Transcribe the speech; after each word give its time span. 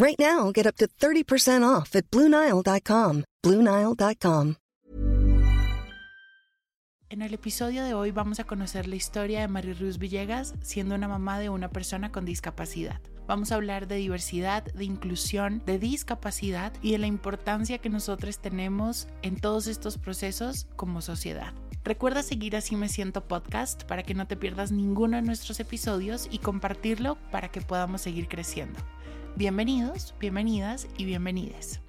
Right 0.00 0.16
now, 0.16 0.52
get 0.54 0.64
up 0.64 0.76
to 0.76 0.86
30% 0.86 1.64
off 1.64 1.96
at 1.96 2.08
BlueNile.com. 2.12 3.24
BlueNile.com. 3.42 4.54
En 7.10 7.22
el 7.22 7.34
episodio 7.34 7.82
de 7.82 7.94
hoy 7.94 8.12
vamos 8.12 8.38
a 8.38 8.44
conocer 8.44 8.86
la 8.86 8.94
historia 8.94 9.40
de 9.40 9.48
María 9.48 9.74
Ruz 9.74 9.98
Villegas 9.98 10.54
siendo 10.60 10.94
una 10.94 11.08
mamá 11.08 11.40
de 11.40 11.48
una 11.48 11.70
persona 11.70 12.12
con 12.12 12.24
discapacidad. 12.24 13.00
Vamos 13.26 13.50
a 13.50 13.56
hablar 13.56 13.88
de 13.88 13.96
diversidad, 13.96 14.62
de 14.62 14.84
inclusión, 14.84 15.62
de 15.66 15.80
discapacidad 15.80 16.72
y 16.80 16.92
de 16.92 16.98
la 16.98 17.08
importancia 17.08 17.78
que 17.78 17.88
nosotros 17.88 18.38
tenemos 18.38 19.08
en 19.22 19.40
todos 19.40 19.66
estos 19.66 19.98
procesos 19.98 20.68
como 20.76 21.00
sociedad. 21.00 21.52
Recuerda 21.82 22.22
seguir 22.22 22.54
Así 22.54 22.76
Me 22.76 22.88
Siento 22.88 23.26
Podcast 23.26 23.82
para 23.84 24.04
que 24.04 24.14
no 24.14 24.28
te 24.28 24.36
pierdas 24.36 24.70
ninguno 24.70 25.16
de 25.16 25.22
nuestros 25.22 25.58
episodios 25.58 26.28
y 26.30 26.38
compartirlo 26.38 27.18
para 27.32 27.50
que 27.50 27.62
podamos 27.62 28.02
seguir 28.02 28.28
creciendo. 28.28 28.78
Bienvenidos, 29.38 30.16
bienvenidas 30.18 30.88
y 30.96 31.04
bienvenides. 31.04 31.80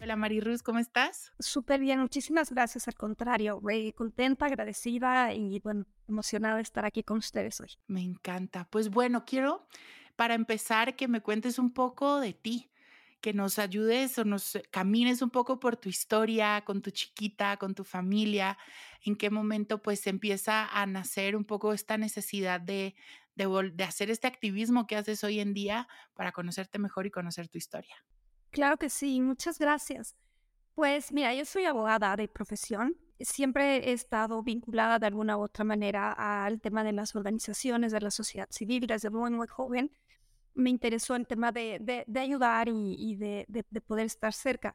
Hola 0.00 0.14
Mariruz, 0.14 0.62
¿cómo 0.62 0.78
estás? 0.78 1.32
Súper 1.40 1.80
bien, 1.80 1.98
muchísimas 1.98 2.52
gracias. 2.52 2.86
Al 2.86 2.94
contrario, 2.94 3.60
Rey, 3.60 3.92
contenta, 3.92 4.46
agradecida 4.46 5.34
y 5.34 5.58
bueno, 5.58 5.86
emocionada 6.06 6.54
de 6.54 6.62
estar 6.62 6.84
aquí 6.84 7.02
con 7.02 7.18
ustedes 7.18 7.60
hoy. 7.60 7.70
Me 7.88 8.02
encanta. 8.02 8.68
Pues 8.70 8.88
bueno, 8.88 9.24
quiero 9.24 9.66
para 10.14 10.34
empezar 10.34 10.94
que 10.94 11.08
me 11.08 11.22
cuentes 11.22 11.58
un 11.58 11.72
poco 11.72 12.20
de 12.20 12.34
ti, 12.34 12.70
que 13.20 13.34
nos 13.34 13.58
ayudes 13.58 14.16
o 14.16 14.24
nos 14.24 14.60
camines 14.70 15.22
un 15.22 15.30
poco 15.30 15.58
por 15.58 15.76
tu 15.76 15.88
historia, 15.88 16.62
con 16.64 16.82
tu 16.82 16.92
chiquita, 16.92 17.56
con 17.56 17.74
tu 17.74 17.82
familia, 17.82 18.58
en 19.04 19.16
qué 19.16 19.28
momento 19.28 19.82
pues 19.82 20.06
empieza 20.06 20.68
a 20.68 20.86
nacer 20.86 21.34
un 21.34 21.44
poco 21.44 21.72
esta 21.72 21.98
necesidad 21.98 22.60
de, 22.60 22.94
de, 23.34 23.72
de 23.74 23.84
hacer 23.84 24.10
este 24.10 24.26
activismo 24.26 24.86
que 24.86 24.96
haces 24.96 25.24
hoy 25.24 25.40
en 25.40 25.54
día 25.54 25.88
para 26.14 26.32
conocerte 26.32 26.78
mejor 26.78 27.06
y 27.06 27.10
conocer 27.10 27.48
tu 27.48 27.58
historia. 27.58 27.94
Claro 28.50 28.76
que 28.76 28.90
sí, 28.90 29.20
muchas 29.20 29.58
gracias. 29.58 30.16
Pues 30.74 31.12
mira, 31.12 31.34
yo 31.34 31.44
soy 31.44 31.64
abogada 31.64 32.16
de 32.16 32.28
profesión. 32.28 32.96
Siempre 33.20 33.90
he 33.90 33.92
estado 33.92 34.42
vinculada 34.42 34.98
de 34.98 35.06
alguna 35.06 35.36
u 35.36 35.42
otra 35.42 35.64
manera 35.64 36.12
al 36.46 36.60
tema 36.60 36.82
de 36.82 36.92
las 36.92 37.14
organizaciones, 37.14 37.92
de 37.92 38.00
la 38.00 38.10
sociedad 38.10 38.48
civil, 38.50 38.86
desde 38.86 39.10
muy, 39.10 39.30
muy 39.30 39.46
joven. 39.46 39.92
Me 40.54 40.70
interesó 40.70 41.14
el 41.16 41.26
tema 41.26 41.52
de, 41.52 42.04
de, 42.06 42.20
ayudar 42.20 42.68
y, 42.68 43.16
de, 43.16 43.44
de, 43.48 43.80
poder 43.82 44.06
estar 44.06 44.32
cerca. 44.32 44.74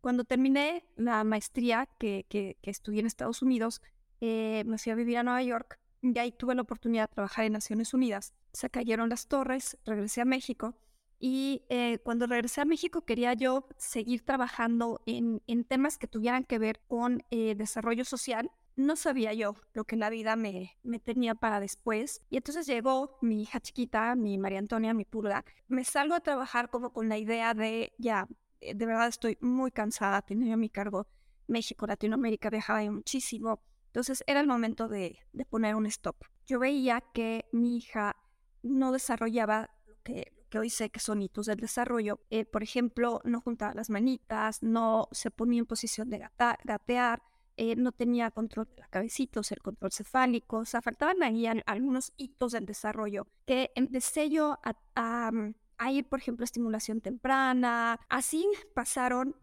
Cuando 0.00 0.24
terminé 0.24 0.84
la 0.96 1.22
maestría 1.22 1.86
que, 1.98 2.26
que, 2.28 2.56
que 2.60 2.70
estudié 2.70 3.00
en 3.00 3.06
Estados 3.06 3.42
Unidos, 3.42 3.82
eh, 4.20 4.64
me 4.66 4.78
fui 4.78 4.90
a 4.90 4.94
vivir 4.94 5.18
a 5.18 5.22
Nueva 5.22 5.42
York 5.42 5.78
y 6.02 6.18
ahí 6.18 6.32
tuve 6.32 6.54
la 6.54 6.62
oportunidad 6.62 7.08
de 7.08 7.14
trabajar 7.14 7.44
en 7.44 7.52
Naciones 7.52 7.94
Unidas. 7.94 8.34
Se 8.52 8.68
cayeron 8.68 9.08
las 9.08 9.28
torres, 9.28 9.78
regresé 9.84 10.20
a 10.20 10.24
México 10.24 10.74
y 11.18 11.62
eh, 11.68 12.00
cuando 12.02 12.26
regresé 12.26 12.60
a 12.60 12.64
México 12.64 13.04
quería 13.04 13.32
yo 13.34 13.68
seguir 13.76 14.24
trabajando 14.24 15.00
en, 15.06 15.40
en 15.46 15.64
temas 15.64 15.96
que 15.96 16.08
tuvieran 16.08 16.44
que 16.44 16.58
ver 16.58 16.80
con 16.88 17.22
eh, 17.30 17.54
desarrollo 17.54 18.04
social. 18.04 18.50
No 18.74 18.96
sabía 18.96 19.32
yo 19.32 19.54
lo 19.74 19.84
que 19.84 19.96
la 19.96 20.10
vida 20.10 20.34
me, 20.34 20.76
me 20.82 20.98
tenía 20.98 21.36
para 21.36 21.60
después. 21.60 22.22
Y 22.30 22.38
entonces 22.38 22.66
llegó 22.66 23.18
mi 23.20 23.42
hija 23.42 23.60
chiquita, 23.60 24.16
mi 24.16 24.38
María 24.38 24.58
Antonia, 24.58 24.94
mi 24.94 25.04
purga. 25.04 25.44
Me 25.68 25.84
salgo 25.84 26.14
a 26.14 26.20
trabajar 26.20 26.70
como 26.70 26.92
con 26.92 27.08
la 27.08 27.18
idea 27.18 27.54
de, 27.54 27.92
ya, 27.98 28.26
eh, 28.60 28.74
de 28.74 28.86
verdad 28.86 29.06
estoy 29.06 29.38
muy 29.40 29.70
cansada, 29.70 30.22
tenía 30.22 30.54
a 30.54 30.56
mi 30.56 30.70
cargo 30.70 31.06
México, 31.46 31.86
Latinoamérica, 31.86 32.50
viajaba 32.50 32.82
muchísimo. 32.90 33.60
Entonces 33.92 34.24
era 34.26 34.40
el 34.40 34.46
momento 34.46 34.88
de, 34.88 35.18
de 35.32 35.44
poner 35.44 35.74
un 35.74 35.86
stop. 35.86 36.16
Yo 36.46 36.58
veía 36.58 37.02
que 37.12 37.44
mi 37.52 37.76
hija 37.76 38.16
no 38.62 38.90
desarrollaba 38.90 39.70
lo 39.86 39.94
que, 40.02 40.32
que 40.52 40.58
hoy 40.58 40.68
sé 40.68 40.90
que 40.90 41.00
son 41.00 41.22
hitos 41.22 41.46
del 41.46 41.60
desarrollo, 41.60 42.20
eh, 42.28 42.44
por 42.44 42.62
ejemplo, 42.62 43.22
no 43.24 43.40
juntaba 43.40 43.72
las 43.72 43.88
manitas, 43.88 44.62
no 44.62 45.08
se 45.10 45.30
ponía 45.30 45.60
en 45.60 45.66
posición 45.66 46.10
de 46.10 46.18
gatear, 46.64 47.22
eh, 47.56 47.74
no 47.76 47.90
tenía 47.92 48.30
control 48.30 48.68
de 48.74 48.80
la 48.80 48.88
cabecita, 48.88 49.40
o 49.40 49.42
sea, 49.42 49.56
el 49.56 49.62
control 49.62 49.92
cefálico, 49.92 50.58
o 50.58 50.64
sea, 50.66 50.82
faltaban 50.82 51.22
ahí 51.22 51.46
algunos 51.46 52.12
hitos 52.18 52.52
del 52.52 52.66
desarrollo 52.66 53.26
que 53.46 53.70
empecé 53.74 54.28
yo 54.28 54.58
mm, 54.94 55.50
a, 55.78 55.92
ir, 55.92 56.08
por 56.08 56.18
ejemplo, 56.18 56.44
a 56.44 56.46
estimulación 56.46 57.00
temprana. 57.00 57.98
Así 58.10 58.46
pasaron, 58.74 59.36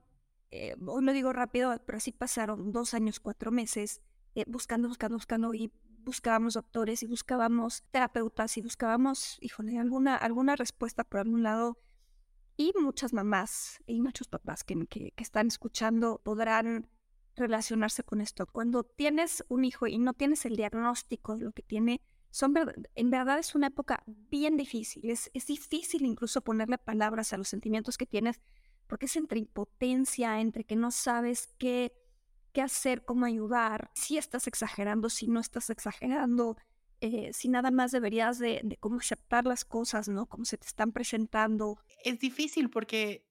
eh, 0.51 0.75
hoy 0.85 1.03
lo 1.03 1.11
digo 1.11 1.33
rápido, 1.33 1.75
pero 1.87 1.97
así 1.97 2.11
pasaron 2.11 2.71
dos 2.71 2.93
años, 2.93 3.19
cuatro 3.19 3.51
meses, 3.51 4.01
buscando, 4.47 4.87
buscando, 4.87 5.17
buscando 5.17 5.53
y 5.53 5.71
buscábamos 6.03 6.55
doctores 6.55 7.03
y 7.03 7.07
buscábamos 7.07 7.83
terapeutas 7.91 8.57
y 8.57 8.61
buscábamos, 8.61 9.37
híjole, 9.41 9.77
alguna, 9.77 10.15
alguna 10.15 10.55
respuesta 10.55 11.03
por 11.03 11.19
algún 11.19 11.43
lado. 11.43 11.77
Y 12.57 12.73
muchas 12.79 13.13
mamás 13.13 13.79
y 13.85 14.01
muchos 14.01 14.27
papás 14.27 14.63
que, 14.63 14.85
que, 14.87 15.13
están 15.17 15.47
escuchando 15.47 16.19
podrán 16.23 16.89
relacionarse 17.35 18.03
con 18.03 18.21
esto. 18.21 18.47
Cuando 18.47 18.83
tienes 18.83 19.45
un 19.47 19.63
hijo 19.63 19.87
y 19.87 19.97
no 19.97 20.13
tienes 20.13 20.45
el 20.45 20.57
diagnóstico 20.57 21.37
de 21.37 21.45
lo 21.45 21.51
que 21.53 21.61
tiene, 21.61 22.01
son, 22.31 22.53
en 22.95 23.09
verdad 23.09 23.39
es 23.39 23.55
una 23.55 23.67
época 23.67 24.03
bien 24.05 24.57
difícil. 24.57 25.09
Es, 25.09 25.31
es 25.33 25.47
difícil 25.47 26.05
incluso 26.05 26.41
ponerle 26.41 26.77
palabras 26.77 27.33
a 27.33 27.37
los 27.37 27.47
sentimientos 27.47 27.97
que 27.97 28.05
tienes, 28.05 28.41
porque 28.87 29.05
es 29.05 29.15
entre 29.15 29.39
impotencia, 29.39 30.41
entre 30.41 30.65
que 30.65 30.75
no 30.75 30.91
sabes 30.91 31.47
qué 31.57 31.93
qué 32.51 32.61
hacer, 32.61 33.03
cómo 33.05 33.25
ayudar, 33.25 33.91
si 33.93 34.17
estás 34.17 34.47
exagerando, 34.47 35.09
si 35.09 35.27
no 35.27 35.39
estás 35.39 35.69
exagerando, 35.69 36.57
eh, 37.01 37.31
si 37.33 37.49
nada 37.49 37.71
más 37.71 37.91
deberías 37.91 38.39
de, 38.39 38.77
cómo 38.79 38.99
aceptar 38.99 39.45
las 39.45 39.65
cosas, 39.65 40.09
¿no? 40.09 40.25
Cómo 40.25 40.45
se 40.45 40.57
te 40.57 40.67
están 40.67 40.91
presentando. 40.91 41.79
Es 42.03 42.19
difícil 42.19 42.69
porque, 42.69 43.25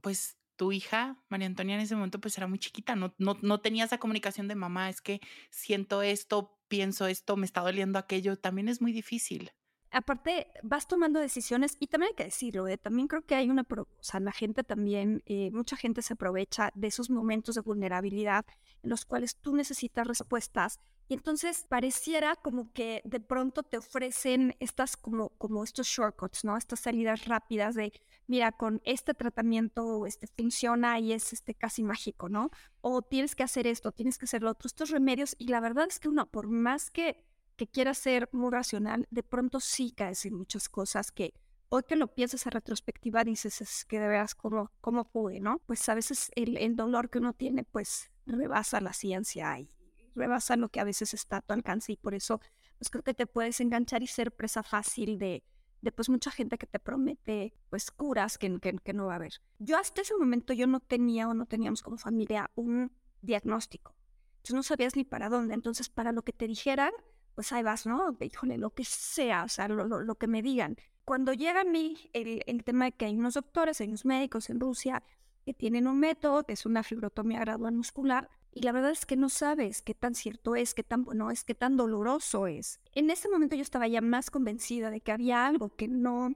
pues, 0.00 0.38
tu 0.56 0.72
hija, 0.72 1.22
María 1.28 1.46
Antonia, 1.46 1.74
en 1.74 1.82
ese 1.82 1.96
momento, 1.96 2.20
pues 2.20 2.36
era 2.38 2.46
muy 2.46 2.58
chiquita, 2.58 2.94
no, 2.94 3.14
no, 3.18 3.36
no 3.42 3.60
tenía 3.60 3.84
esa 3.84 3.98
comunicación 3.98 4.48
de 4.48 4.54
mamá, 4.54 4.88
es 4.90 5.00
que 5.00 5.20
siento 5.50 6.02
esto, 6.02 6.58
pienso 6.68 7.06
esto, 7.06 7.36
me 7.36 7.46
está 7.46 7.62
doliendo 7.62 7.98
aquello, 7.98 8.38
también 8.38 8.68
es 8.68 8.80
muy 8.80 8.92
difícil 8.92 9.52
aparte 9.92 10.48
vas 10.62 10.88
tomando 10.88 11.20
decisiones 11.20 11.76
y 11.78 11.86
también 11.86 12.10
hay 12.10 12.16
que 12.16 12.24
decirlo, 12.24 12.66
¿eh? 12.68 12.78
también 12.78 13.08
creo 13.08 13.22
que 13.22 13.34
hay 13.34 13.50
una, 13.50 13.66
o 13.70 13.86
sea, 14.00 14.20
la 14.20 14.32
gente 14.32 14.64
también, 14.64 15.22
eh, 15.26 15.50
mucha 15.52 15.76
gente 15.76 16.02
se 16.02 16.14
aprovecha 16.14 16.70
de 16.74 16.88
esos 16.88 17.10
momentos 17.10 17.54
de 17.54 17.60
vulnerabilidad 17.60 18.44
en 18.82 18.90
los 18.90 19.04
cuales 19.04 19.36
tú 19.36 19.54
necesitas 19.54 20.06
respuestas 20.06 20.80
y 21.08 21.14
entonces 21.14 21.66
pareciera 21.68 22.36
como 22.36 22.72
que 22.72 23.02
de 23.04 23.20
pronto 23.20 23.62
te 23.62 23.76
ofrecen 23.76 24.56
estas 24.60 24.96
como, 24.96 25.28
como 25.30 25.62
estos 25.62 25.86
shortcuts, 25.86 26.44
¿no? 26.44 26.56
Estas 26.56 26.80
salidas 26.80 27.26
rápidas 27.26 27.74
de, 27.74 27.92
mira, 28.26 28.52
con 28.52 28.80
este 28.84 29.12
tratamiento 29.12 30.06
este, 30.06 30.26
funciona 30.26 30.98
y 31.00 31.12
es 31.12 31.32
este, 31.32 31.54
casi 31.54 31.82
mágico, 31.82 32.28
¿no? 32.30 32.50
O 32.80 33.02
tienes 33.02 33.36
que 33.36 33.42
hacer 33.42 33.66
esto, 33.66 33.92
tienes 33.92 34.16
que 34.16 34.24
hacer 34.24 34.42
lo 34.42 34.50
otro, 34.50 34.66
estos 34.66 34.90
remedios 34.90 35.36
y 35.38 35.48
la 35.48 35.60
verdad 35.60 35.86
es 35.88 36.00
que 36.00 36.08
uno, 36.08 36.24
por 36.30 36.48
más 36.48 36.90
que 36.90 37.26
que 37.62 37.68
quieras 37.68 37.98
ser 37.98 38.28
muy 38.32 38.50
racional, 38.50 39.06
de 39.10 39.22
pronto 39.22 39.60
sí 39.60 39.92
caes 39.92 40.26
en 40.26 40.34
muchas 40.34 40.68
cosas 40.68 41.12
que 41.12 41.32
hoy 41.68 41.84
que 41.84 41.94
lo 41.94 42.12
piensas 42.12 42.44
a 42.48 42.50
retrospectiva 42.50 43.22
dices 43.22 43.60
es 43.60 43.84
que 43.84 44.00
de 44.00 44.08
veras 44.08 44.34
cómo, 44.34 44.72
cómo 44.80 45.08
pude, 45.08 45.38
¿no? 45.38 45.60
Pues 45.66 45.88
a 45.88 45.94
veces 45.94 46.32
el, 46.34 46.56
el, 46.56 46.74
dolor 46.74 47.08
que 47.08 47.18
uno 47.18 47.34
tiene 47.34 47.62
pues 47.62 48.10
rebasa 48.26 48.80
la 48.80 48.92
ciencia 48.92 49.60
y 49.60 49.70
rebasa 50.16 50.56
lo 50.56 50.70
que 50.70 50.80
a 50.80 50.84
veces 50.84 51.14
está 51.14 51.36
a 51.36 51.42
tu 51.42 51.52
alcance 51.52 51.92
y 51.92 51.96
por 51.96 52.14
eso 52.14 52.40
pues 52.78 52.90
creo 52.90 53.04
que 53.04 53.14
te 53.14 53.28
puedes 53.28 53.60
enganchar 53.60 54.02
y 54.02 54.08
ser 54.08 54.32
presa 54.32 54.64
fácil 54.64 55.20
de, 55.20 55.44
de 55.82 55.92
pues 55.92 56.08
mucha 56.08 56.32
gente 56.32 56.58
que 56.58 56.66
te 56.66 56.80
promete 56.80 57.54
pues 57.70 57.92
curas 57.92 58.38
que, 58.38 58.58
que, 58.58 58.76
que 58.78 58.92
no 58.92 59.06
va 59.06 59.12
a 59.12 59.16
haber. 59.16 59.34
Yo 59.60 59.78
hasta 59.78 60.00
ese 60.00 60.16
momento 60.16 60.52
yo 60.52 60.66
no 60.66 60.80
tenía 60.80 61.28
o 61.28 61.34
no 61.34 61.46
teníamos 61.46 61.80
como 61.80 61.96
familia 61.96 62.50
un 62.56 62.90
diagnóstico. 63.20 63.94
Tú 64.42 64.56
no 64.56 64.64
sabías 64.64 64.96
ni 64.96 65.04
para 65.04 65.28
dónde. 65.28 65.54
Entonces, 65.54 65.88
para 65.88 66.10
lo 66.10 66.22
que 66.22 66.32
te 66.32 66.48
dijeran, 66.48 66.90
pues 67.34 67.52
ahí 67.52 67.62
vas, 67.62 67.86
¿no? 67.86 68.16
Híjole, 68.20 68.58
lo 68.58 68.70
que 68.70 68.84
sea, 68.84 69.44
o 69.44 69.48
sea, 69.48 69.68
lo, 69.68 69.86
lo, 69.86 70.14
que 70.16 70.26
me 70.26 70.42
digan. 70.42 70.76
Cuando 71.04 71.32
llega 71.32 71.62
a 71.62 71.64
mí 71.64 72.10
el, 72.12 72.42
el, 72.46 72.64
tema 72.64 72.86
de 72.86 72.92
que 72.92 73.06
hay 73.06 73.16
unos 73.16 73.34
doctores, 73.34 73.80
hay 73.80 73.88
unos 73.88 74.04
médicos 74.04 74.50
en 74.50 74.60
Rusia 74.60 75.02
que 75.44 75.54
tienen 75.54 75.86
un 75.86 75.98
método 75.98 76.44
que 76.44 76.52
es 76.52 76.66
una 76.66 76.82
fibrotomía 76.82 77.40
gradual 77.40 77.74
muscular, 77.74 78.28
y 78.54 78.60
la 78.60 78.72
verdad 78.72 78.90
es 78.90 79.06
que 79.06 79.16
no 79.16 79.30
sabes 79.30 79.80
qué 79.80 79.94
tan 79.94 80.14
cierto 80.14 80.54
es, 80.56 80.74
qué 80.74 80.82
tan 80.82 81.04
bueno 81.04 81.30
es, 81.30 81.42
qué 81.42 81.54
tan 81.54 81.76
doloroso 81.76 82.46
es. 82.46 82.80
En 82.92 83.08
ese 83.10 83.30
momento 83.30 83.56
yo 83.56 83.62
estaba 83.62 83.88
ya 83.88 84.02
más 84.02 84.30
convencida 84.30 84.90
de 84.90 85.00
que 85.00 85.10
había 85.10 85.46
algo 85.46 85.74
que 85.74 85.88
no 85.88 86.34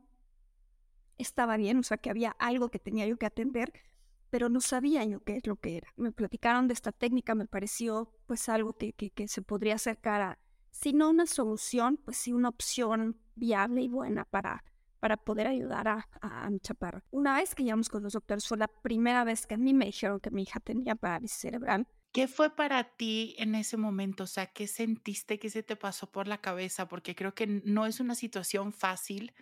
estaba 1.18 1.58
bien, 1.58 1.78
o 1.78 1.82
sea, 1.82 1.98
que 1.98 2.08
había 2.08 2.30
algo 2.38 2.70
que 2.70 2.78
tenía 2.78 3.06
yo 3.06 3.18
que 3.18 3.26
atender, 3.26 3.72
pero 4.30 4.48
no 4.48 4.60
sabía 4.60 5.04
yo 5.04 5.20
qué 5.20 5.36
es 5.36 5.46
lo 5.46 5.56
que 5.56 5.76
era. 5.76 5.92
Me 5.96 6.10
platicaron 6.10 6.68
de 6.68 6.74
esta 6.74 6.90
técnica, 6.90 7.34
me 7.34 7.46
pareció 7.46 8.10
pues 8.26 8.48
algo 8.48 8.72
que, 8.72 8.92
que, 8.92 9.28
se 9.28 9.42
podría 9.42 9.74
acercar 9.74 10.22
a, 10.22 10.38
si 10.80 10.92
no 10.92 11.10
una 11.10 11.26
solución, 11.26 11.96
pues 11.96 12.16
sí 12.18 12.32
una 12.32 12.50
opción 12.50 13.16
viable 13.34 13.82
y 13.82 13.88
buena 13.88 14.24
para, 14.24 14.62
para 15.00 15.16
poder 15.16 15.46
ayudar 15.46 15.88
a, 15.88 16.08
a, 16.20 16.50
mi 16.50 16.60
chaparra. 16.60 17.02
Una 17.10 17.36
vez 17.36 17.54
que 17.54 17.62
llegamos 17.62 17.88
con 17.88 18.02
los 18.02 18.12
doctores, 18.12 18.46
fue 18.46 18.58
la 18.58 18.68
primera 18.68 19.24
vez 19.24 19.46
que 19.46 19.54
a 19.54 19.58
mí 19.58 19.72
me 19.72 19.86
dijeron 19.86 20.20
que 20.20 20.30
mi 20.30 20.42
hija 20.42 20.60
tenía 20.60 20.94
parálisis 20.94 21.38
cerebral. 21.38 21.86
¿Qué 22.12 22.28
fue 22.28 22.54
para 22.54 22.84
ti 22.96 23.34
en 23.38 23.54
ese 23.54 23.76
momento? 23.76 24.24
O 24.24 24.26
sea, 24.26 24.46
¿qué 24.46 24.66
sentiste 24.66 25.38
que 25.38 25.50
se 25.50 25.62
te 25.62 25.76
pasó 25.76 26.10
por 26.10 26.28
la 26.28 26.40
cabeza? 26.40 26.88
Porque 26.88 27.14
creo 27.14 27.34
que 27.34 27.46
no 27.46 27.86
es 27.86 28.00
una 28.00 28.14
situación 28.14 28.72
fácil 28.72 29.32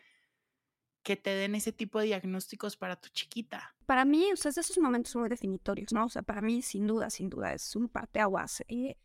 que 1.03 1.17
te 1.17 1.31
den 1.31 1.55
ese 1.55 1.73
tipo 1.73 1.99
de 1.99 2.07
diagnósticos 2.07 2.77
para 2.77 2.97
tu 2.97 3.09
chiquita. 3.11 3.75
Para 3.87 4.05
mí, 4.05 4.33
o 4.33 4.37
sea, 4.37 4.51
es 4.51 4.59
esos 4.59 4.79
momentos 4.79 5.15
muy 5.17 5.29
definitorios, 5.29 5.93
¿no? 5.93 6.07
O 6.07 6.09
sea, 6.09 6.23
para 6.23 6.41
mí, 6.41 6.63
sin 6.63 6.87
duda, 6.87 7.11
sin 7.11 7.29
duda, 7.29 7.53
es 7.53 7.77
un 7.77 7.89
parteaguas. 7.89 8.65
Eh, 8.69 8.97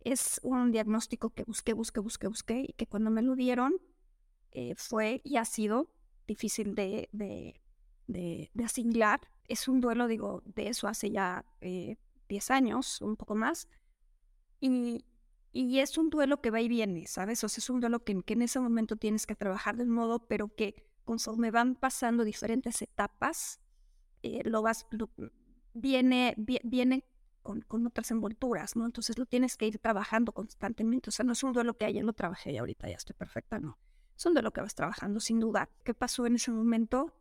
es 0.00 0.40
un 0.42 0.72
diagnóstico 0.72 1.30
que 1.30 1.44
busqué, 1.44 1.72
busqué, 1.72 2.00
busqué, 2.00 2.28
busqué, 2.28 2.64
y 2.68 2.72
que 2.72 2.86
cuando 2.86 3.10
me 3.10 3.22
lo 3.22 3.34
dieron 3.36 3.74
eh, 4.52 4.74
fue 4.76 5.20
y 5.24 5.36
ha 5.36 5.44
sido 5.44 5.90
difícil 6.26 6.74
de, 6.74 7.08
de, 7.12 7.60
de, 8.06 8.64
asimilar. 8.64 9.20
Es 9.48 9.68
un 9.68 9.80
duelo, 9.80 10.06
digo, 10.06 10.42
de 10.44 10.68
eso 10.68 10.88
hace 10.88 11.10
ya 11.10 11.44
eh, 11.60 11.96
10 12.28 12.50
años, 12.50 13.00
un 13.00 13.16
poco 13.16 13.34
más. 13.34 13.68
Y, 14.60 15.04
y 15.52 15.80
es 15.80 15.98
un 15.98 16.10
duelo 16.10 16.40
que 16.40 16.50
va 16.50 16.60
y 16.60 16.68
viene, 16.68 17.06
¿sabes? 17.06 17.42
O 17.44 17.48
sea, 17.48 17.60
es 17.60 17.70
un 17.70 17.80
duelo 17.80 18.04
que, 18.04 18.22
que 18.22 18.34
en 18.34 18.42
ese 18.42 18.60
momento 18.60 18.96
tienes 18.96 19.26
que 19.26 19.34
trabajar 19.34 19.76
del 19.76 19.88
modo, 19.88 20.26
pero 20.28 20.54
que 20.54 20.86
conforme 21.04 21.50
van 21.50 21.74
pasando 21.74 22.24
diferentes 22.24 22.82
etapas, 22.82 23.60
eh, 24.22 24.42
lo 24.44 24.62
vas, 24.62 24.86
viene, 25.74 26.36
viene 26.36 27.04
con, 27.42 27.62
con, 27.62 27.86
otras 27.86 28.10
envolturas, 28.10 28.76
¿no? 28.76 28.86
Entonces 28.86 29.18
lo 29.18 29.26
tienes 29.26 29.56
que 29.56 29.66
ir 29.66 29.78
trabajando 29.78 30.32
constantemente. 30.32 31.10
O 31.10 31.12
sea, 31.12 31.24
no 31.24 31.32
es 31.32 31.42
un 31.42 31.52
duelo 31.52 31.76
que 31.76 31.84
ayer 31.84 32.04
lo 32.04 32.12
trabajé 32.12 32.52
y 32.52 32.58
ahorita 32.58 32.88
ya 32.88 32.96
estoy 32.96 33.14
perfecta, 33.14 33.58
no. 33.58 33.78
Es 34.16 34.26
un 34.26 34.34
duelo 34.34 34.52
que 34.52 34.60
vas 34.60 34.74
trabajando, 34.74 35.20
sin 35.20 35.40
duda. 35.40 35.68
¿Qué 35.84 35.94
pasó 35.94 36.26
en 36.26 36.34
ese 36.36 36.50
momento? 36.50 37.14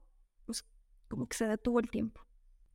Pues 0.46 0.66
como 1.08 1.28
que 1.28 1.38
se 1.38 1.48
detuvo 1.48 1.80
el 1.80 1.90
tiempo 1.90 2.22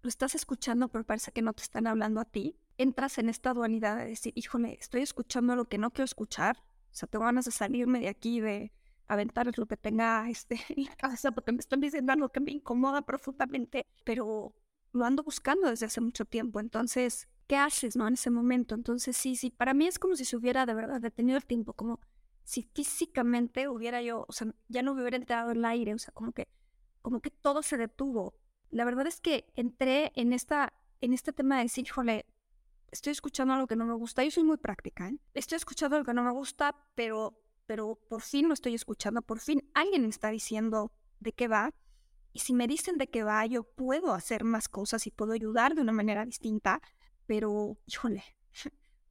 lo 0.05 0.09
estás 0.09 0.35
escuchando, 0.35 0.89
pero 0.89 1.05
parece 1.05 1.33
que 1.33 1.43
no 1.43 1.55
te 1.55 1.63
están 1.63 1.87
hablando 1.87 2.21
a 2.21 2.27
ti, 2.27 2.59
entras 2.77 3.17
en 3.19 3.31
esta 3.31 3.55
dualidad 3.55 3.97
de 3.97 4.07
decir, 4.07 4.35
híjole, 4.37 4.77
estoy 4.79 5.01
escuchando 5.01 5.57
lo 5.57 5.65
que 5.65 5.79
no 5.79 5.91
quiero 5.91 6.05
escuchar, 6.05 6.59
o 6.59 6.95
sea, 6.95 7.09
tengo 7.09 7.25
ganas 7.25 7.47
de 7.47 7.51
salirme 7.51 8.01
de 8.01 8.09
aquí, 8.09 8.41
de 8.41 8.73
aventar 9.09 9.51
lo 9.57 9.67
que 9.67 9.77
tenga 9.79 10.29
este, 10.29 10.61
en 10.77 10.85
la 10.85 10.95
cabeza, 10.97 11.33
porque 11.33 11.53
me 11.53 11.59
están 11.59 11.81
diciendo 11.81 12.13
algo 12.13 12.29
que 12.29 12.41
me 12.41 12.53
incomoda 12.53 13.03
profundamente, 13.03 13.87
pero 14.05 14.55
lo 14.93 15.05
ando 15.07 15.23
buscando 15.25 15.71
desde 15.71 15.87
hace 15.87 16.03
mucho 16.03 16.27
tiempo, 16.27 16.61
entonces, 16.61 17.27
¿qué 17.47 17.57
haces, 17.57 17.97
no, 17.97 18.07
en 18.09 18.15
ese 18.15 18.31
momento? 18.31 18.75
Entonces, 18.75 19.17
sí, 19.17 19.37
sí, 19.37 19.51
para 19.51 19.75
mí 19.75 19.87
es 19.87 19.99
como 19.99 20.17
si 20.17 20.25
se 20.25 20.37
hubiera 20.37 20.67
de 20.67 20.75
verdad 20.75 21.01
detenido 21.01 21.37
el 21.37 21.45
tiempo, 21.45 21.73
como 21.73 22.01
si 22.43 22.63
físicamente 22.63 23.69
hubiera 23.69 24.03
yo, 24.03 24.25
o 24.29 24.33
sea, 24.33 24.55
ya 24.69 24.83
no 24.83 24.95
me 24.95 25.03
hubiera 25.03 25.17
entrado 25.17 25.53
el 25.53 25.65
aire, 25.65 25.95
o 25.95 25.99
sea, 25.99 26.13
como 26.13 26.33
que, 26.33 26.49
como 27.03 27.21
que 27.21 27.31
todo 27.31 27.63
se 27.63 27.77
detuvo, 27.77 28.35
la 28.75 28.85
verdad 28.85 29.07
es 29.07 29.21
que 29.21 29.47
entré 29.55 30.11
en, 30.17 30.33
esta, 30.33 30.73
en 31.01 31.13
este 31.13 31.33
tema 31.33 31.59
de 31.59 31.63
decir, 31.63 31.85
híjole, 31.87 32.27
estoy 32.91 33.13
escuchando 33.13 33.55
algo 33.55 33.69
que 33.69 33.77
no 33.77 33.87
me 33.87 33.95
gusta. 33.95 34.25
Yo 34.25 34.33
soy 34.33 34.43
muy 34.43 34.57
práctica, 34.57 35.09
¿eh? 35.09 35.17
Estoy 35.33 35.57
escuchando 35.57 35.95
algo 35.95 36.07
que 36.07 36.13
no 36.13 36.25
me 36.25 36.33
gusta, 36.33 36.75
pero, 36.97 37.41
pero 37.67 37.97
por 38.09 38.23
fin 38.23 38.49
lo 38.49 38.55
estoy 38.55 38.75
escuchando. 38.75 39.23
Por 39.23 39.39
fin 39.39 39.63
alguien 39.75 40.03
me 40.03 40.09
está 40.09 40.31
diciendo 40.31 40.91
de 41.21 41.33
qué 41.33 41.47
va. 41.47 41.73
Y 42.33 42.41
si 42.41 42.53
me 42.53 42.67
dicen 42.67 42.99
de 42.99 43.09
qué 43.09 43.23
va, 43.23 43.47
yo 43.47 43.63
puedo 43.63 44.13
hacer 44.13 44.43
más 44.43 44.69
cosas 44.69 45.07
y 45.07 45.13
puedo 45.13 45.35
ayudar 45.35 45.77
de 45.77 45.83
una 45.83 45.93
manera 45.93 46.25
distinta. 46.25 46.81
Pero, 47.27 47.79
híjole, 47.87 48.23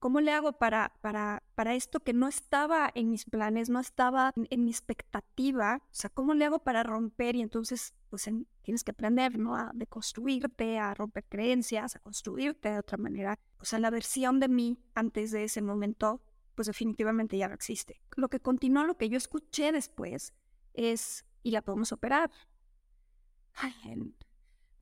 ¿Cómo 0.03 0.19
le 0.19 0.33
hago 0.33 0.51
para, 0.51 0.91
para, 0.99 1.43
para 1.55 1.75
esto 1.75 2.01
que 2.01 2.11
no 2.11 2.27
estaba 2.27 2.91
en 2.93 3.09
mis 3.09 3.23
planes, 3.23 3.69
no 3.69 3.79
estaba 3.79 4.33
en, 4.35 4.65
mi 4.65 4.69
expectativa? 4.69 5.81
O 5.81 5.95
sea, 5.95 6.09
¿cómo 6.09 6.33
le 6.33 6.43
hago 6.43 6.59
para 6.59 6.83
romper? 6.83 7.37
Y 7.37 7.41
entonces, 7.41 7.93
pues 8.09 8.29
tienes 8.63 8.83
que 8.83 8.91
aprender, 8.91 9.39
¿no? 9.39 9.55
A 9.55 9.71
deconstruirte, 9.73 10.77
a 10.77 10.93
romper 10.93 11.23
creencias, 11.29 11.95
a 11.95 11.99
construirte 11.99 12.69
de 12.69 12.79
otra 12.79 12.97
manera. 12.97 13.39
O 13.59 13.63
sea, 13.63 13.79
la 13.79 13.89
versión 13.91 14.41
de 14.41 14.49
mí 14.49 14.77
antes 14.93 15.31
de 15.31 15.45
ese 15.45 15.61
momento, 15.61 16.21
pues 16.53 16.65
definitivamente 16.65 17.37
ya 17.37 17.47
no 17.47 17.53
existe. 17.53 18.01
Lo 18.17 18.27
que 18.27 18.41
continuó, 18.41 18.83
lo 18.83 18.97
que 18.97 19.07
yo 19.07 19.15
escuché 19.15 19.71
después 19.71 20.33
es, 20.73 21.23
y 21.43 21.51
la 21.51 21.61
podemos 21.61 21.93
operar. 21.93 22.29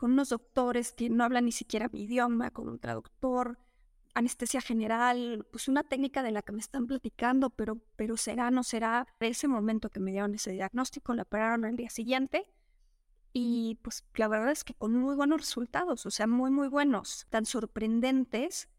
Con 0.02 0.14
unos 0.14 0.30
doctores 0.30 0.94
que 0.94 1.12
no 1.12 1.24
hablan 1.24 1.46
ni 1.46 1.52
siquiera 1.52 1.88
mi 1.94 2.02
idioma, 2.02 2.50
con 2.50 2.68
un 2.68 2.80
traductor 2.80 3.60
anestesia 4.16 4.60
general, 4.60 5.46
pues 5.52 5.68
una 5.68 5.84
técnica 5.84 6.24
de 6.24 6.32
la 6.32 6.42
que 6.42 6.54
me 6.54 6.60
están 6.60 6.88
platicando, 6.88 7.52
pero, 7.52 7.78
pero 7.98 8.18
será, 8.18 8.50
no 8.50 8.64
será. 8.64 9.06
De 9.20 9.28
ese 9.28 9.48
momento 9.48 9.92
que 9.92 10.00
me 10.00 10.10
dieron 10.10 10.34
ese 10.34 10.54
diagnóstico, 10.54 11.14
la 11.14 11.22
operaron 11.22 11.66
el 11.66 11.76
día 11.76 11.92
siguiente 11.92 12.48
y 13.32 13.78
pues 13.84 14.04
la 14.16 14.28
verdad 14.28 14.50
es 14.50 14.64
que 14.64 14.74
con 14.74 14.96
muy 14.96 15.14
buenos 15.14 15.40
resultados, 15.40 16.04
o 16.08 16.10
sea, 16.10 16.26
muy, 16.26 16.50
muy 16.50 16.68
buenos, 16.68 17.28
tan 17.30 17.46
sorprendentes 17.46 18.70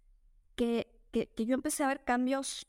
que, 0.56 0.92
que, 1.12 1.28
que 1.28 1.46
yo 1.46 1.54
empecé 1.54 1.84
a 1.84 1.88
ver 1.88 2.02
cambios 2.02 2.66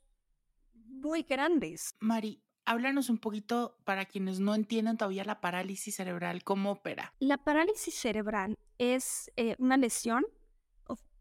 muy 0.76 1.24
grandes. 1.24 1.96
Mari, 2.00 2.43
háblanos 2.66 3.10
un 3.10 3.18
poquito 3.18 3.78
para 3.84 4.06
quienes 4.06 4.40
no 4.40 4.56
entienden 4.56 4.98
todavía 4.98 5.24
la 5.24 5.42
parálisis 5.42 5.96
cerebral, 5.96 6.44
¿cómo 6.44 6.72
opera? 6.72 7.14
La 7.20 7.38
parálisis 7.38 7.94
cerebral 7.96 8.58
es 8.78 9.32
eh, 9.36 9.56
una 9.60 9.78
lesión 9.78 10.26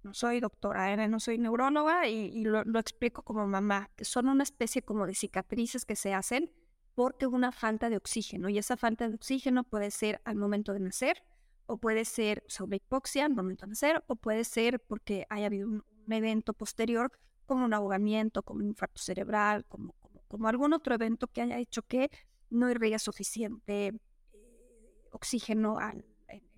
no 0.02 0.14
soy 0.14 0.40
doctora, 0.40 0.92
¿eh? 0.92 1.08
no 1.08 1.20
soy 1.20 1.38
neuróloga 1.38 2.08
y, 2.08 2.44
lo, 2.44 2.78
explico 2.78 3.22
como 3.22 3.46
mamá, 3.46 3.90
que 3.96 4.04
son 4.04 4.28
una 4.28 4.42
especie 4.42 4.82
como 4.82 5.06
de 5.06 5.14
cicatrices 5.14 5.84
que 5.84 5.96
se 5.96 6.12
hacen 6.12 6.50
porque 6.94 7.26
una 7.26 7.52
falta 7.52 7.88
de 7.88 7.96
oxígeno 7.96 8.48
y 8.48 8.58
esa 8.58 8.76
falta 8.76 9.08
de 9.08 9.14
oxígeno 9.14 9.64
puede 9.64 9.90
ser 9.90 10.20
al 10.24 10.36
momento 10.36 10.72
de 10.72 10.80
nacer 10.80 11.22
o 11.66 11.78
puede 11.78 12.04
ser 12.04 12.42
sobre 12.48 12.76
hipoxia 12.76 13.24
al 13.24 13.34
momento 13.34 13.64
de 13.64 13.70
nacer 13.70 14.04
o 14.08 14.16
puede 14.16 14.44
ser 14.44 14.80
porque 14.80 15.26
haya 15.30 15.46
habido 15.46 15.68
un, 15.68 15.84
evento 16.10 16.52
posterior 16.52 17.12
como 17.46 17.64
un 17.64 17.72
ahogamiento, 17.72 18.42
como 18.42 18.60
un 18.60 18.66
infarto 18.66 19.00
cerebral, 19.00 19.64
como, 19.66 19.94
como, 20.32 20.48
algún 20.48 20.72
otro 20.72 20.94
evento 20.94 21.28
que 21.28 21.42
haya 21.42 21.58
hecho 21.58 21.82
que 21.82 22.10
no 22.50 22.70
irriga 22.70 22.98
suficiente 22.98 23.88
eh, 24.32 25.08
oxígeno 25.10 25.78
al, 25.78 26.04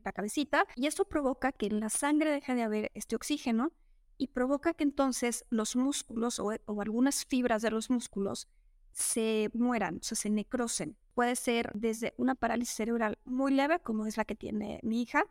la 0.05 0.13
cabecita 0.13 0.67
y 0.77 0.87
eso 0.87 1.07
provoca 1.07 1.53
que 1.53 1.67
en 1.67 1.81
la 1.81 1.89
sangre 1.89 2.31
deje 2.31 2.55
de 2.55 2.63
haber 2.63 2.91
este 2.95 3.17
oxígeno 3.17 3.73
y 4.17 4.29
provoca 4.29 4.75
que 4.75 4.85
entonces 4.85 5.45
los 5.51 5.75
músculos 5.77 6.39
o, 6.39 6.51
algunas 6.81 7.25
fibras 7.25 7.63
de 7.63 7.71
los 7.71 7.91
músculos 7.91 8.49
se 8.93 9.51
mueran, 9.55 9.97
o 9.97 10.05
sea, 10.05 10.15
se 10.15 10.31
necrosen. 10.31 10.97
Puede 11.15 11.35
ser 11.35 11.73
desde 11.75 12.15
una 12.17 12.37
parálisis 12.37 12.77
cerebral 12.77 13.19
muy 13.25 13.53
leve, 13.53 13.81
como 13.81 14.07
es 14.07 14.17
la 14.17 14.25
que 14.25 14.37
tiene 14.37 14.79
mi 14.85 15.03
hija, 15.03 15.25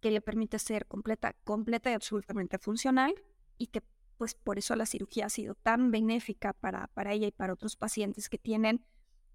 que 0.00 0.10
le 0.10 0.20
permite 0.20 0.58
ser 0.58 0.86
completa, 0.86 1.34
completa 1.44 1.90
y 1.90 1.94
absolutamente 1.94 2.58
funcional 2.58 3.14
y 3.56 3.68
que 3.68 3.82
pues 4.18 4.34
por 4.34 4.58
eso 4.58 4.76
la 4.76 4.84
cirugía 4.84 5.26
ha 5.26 5.30
sido 5.30 5.54
tan 5.54 5.90
benéfica 5.90 6.52
para, 6.52 6.88
para 6.88 7.12
ella 7.12 7.28
y 7.28 7.32
para 7.32 7.52
otros 7.52 7.76
pacientes 7.76 8.28
que 8.28 8.36
tienen 8.36 8.84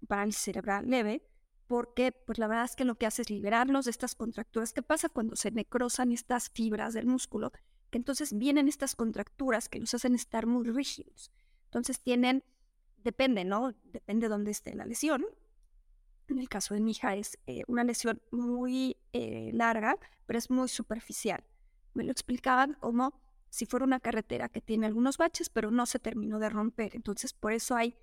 parálisis 0.06 0.42
cerebral 0.42 0.88
leve, 0.88 1.26
porque 1.66 2.12
pues 2.12 2.38
la 2.38 2.46
verdad 2.46 2.66
es 2.66 2.76
que 2.76 2.84
lo 2.84 2.96
que 2.96 3.06
hace 3.06 3.22
es 3.22 3.30
liberarlos 3.30 3.86
de 3.86 3.90
estas 3.90 4.14
contracturas. 4.14 4.72
¿Qué 4.72 4.82
pasa 4.82 5.08
cuando 5.08 5.34
se 5.34 5.50
necrosan 5.50 6.12
estas 6.12 6.50
fibras 6.50 6.92
del 6.92 7.06
músculo? 7.06 7.50
Que 7.90 7.98
entonces 7.98 8.36
vienen 8.36 8.68
estas 8.68 8.94
contracturas 8.94 9.68
que 9.68 9.80
los 9.80 9.94
hacen 9.94 10.14
estar 10.14 10.46
muy 10.46 10.68
rígidos. 10.68 11.32
Entonces 11.64 12.00
tienen, 12.00 12.44
depende, 12.98 13.44
¿no? 13.44 13.72
Depende 13.84 14.26
de 14.26 14.28
dónde 14.28 14.50
esté 14.50 14.74
la 14.74 14.84
lesión. 14.84 15.24
En 16.28 16.38
el 16.38 16.48
caso 16.48 16.74
de 16.74 16.80
mi 16.80 16.90
hija 16.90 17.16
es 17.16 17.38
eh, 17.46 17.62
una 17.66 17.84
lesión 17.84 18.20
muy 18.30 18.98
eh, 19.12 19.50
larga, 19.54 19.96
pero 20.26 20.38
es 20.38 20.50
muy 20.50 20.68
superficial. 20.68 21.42
Me 21.94 22.04
lo 22.04 22.12
explicaban 22.12 22.74
como 22.80 23.23
si 23.54 23.66
fuera 23.66 23.84
una 23.84 24.00
carretera 24.00 24.48
que 24.48 24.60
tiene 24.60 24.86
algunos 24.86 25.16
baches, 25.16 25.48
pero 25.48 25.70
no 25.70 25.86
se 25.86 26.00
terminó 26.00 26.40
de 26.40 26.50
romper. 26.50 26.96
Entonces, 26.96 27.32
por 27.32 27.52
eso 27.52 27.76
hay 27.76 27.94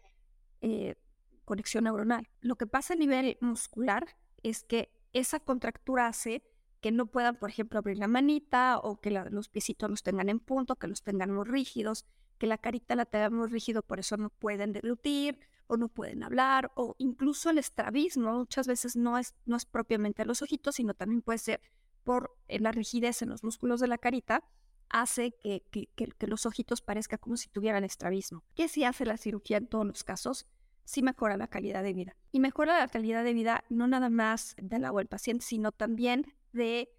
eh, 0.62 0.96
conexión 1.44 1.84
neuronal. 1.84 2.30
Lo 2.40 2.56
que 2.56 2.68
pasa 2.68 2.94
a 2.94 2.96
nivel 2.96 3.38
muscular 3.42 4.16
es 4.44 4.64
que 4.64 4.94
esa 5.12 5.42
contractura 5.42 6.08
hace 6.08 6.42
que 6.80 6.94
no 6.94 7.08
puedan, 7.08 7.36
por 7.36 7.50
ejemplo, 7.50 7.80
abrir 7.80 7.98
la 7.98 8.08
manita 8.08 8.80
o 8.80 9.02
que 9.02 9.12
los 9.12 9.50
piecitos 9.50 9.90
los 9.90 10.04
tengan 10.04 10.30
en 10.30 10.40
punto, 10.40 10.78
que 10.78 10.88
los 10.88 11.04
tengan 11.04 11.34
muy 11.34 11.44
rígidos, 11.44 12.06
que 12.38 12.48
la 12.48 12.58
carita 12.58 12.96
la 12.96 13.04
tengan 13.04 13.34
muy 13.34 13.50
rígido, 13.50 13.82
por 13.82 14.00
eso 14.00 14.16
no 14.16 14.30
pueden 14.30 14.72
deglutir 14.72 15.38
o 15.68 15.76
no 15.76 15.90
pueden 15.90 16.24
hablar 16.24 16.72
o 16.76 16.96
incluso 16.98 17.50
el 17.50 17.58
estrabismo 17.58 18.32
muchas 18.32 18.68
veces 18.68 18.96
no 18.96 19.18
es, 19.18 19.36
no 19.46 19.58
es 19.58 19.66
propiamente 19.66 20.24
los 20.24 20.42
ojitos, 20.42 20.76
sino 20.76 20.94
también 20.94 21.22
puede 21.22 21.40
ser 21.40 21.62
por 22.06 22.38
la 22.48 22.72
rigidez 22.72 23.22
en 23.22 23.30
los 23.30 23.44
músculos 23.44 23.82
de 23.82 23.90
la 23.90 23.98
carita, 23.98 24.46
hace 24.92 25.32
que, 25.32 25.64
que, 25.72 26.28
los 26.28 26.46
ojitos 26.46 26.82
parezcan 26.82 27.20
como 27.20 27.38
si 27.38 27.50
tuvieran 27.50 27.84
estrabismo. 27.84 28.44
¿Qué 28.56 28.68
sí 28.68 28.84
hace 28.84 29.06
la 29.06 29.18
cirugía 29.18 29.58
en 29.58 29.68
todos 29.68 29.86
los 29.86 30.04
casos? 30.04 30.48
sí 30.84 31.02
mejora 31.02 31.38
la 31.38 31.48
calidad 31.48 31.84
de 31.84 31.94
vida. 31.94 32.18
Y 32.32 32.40
mejora 32.40 32.78
la 32.78 32.88
calidad 32.88 33.24
de 33.24 33.34
vida 33.34 33.64
no 33.70 33.88
nada 33.88 34.10
más 34.10 34.56
del 34.62 34.84
agua 34.84 35.02
del 35.02 35.08
paciente, 35.08 35.46
sino 35.46 35.72
también 35.72 36.34
de, 36.52 36.90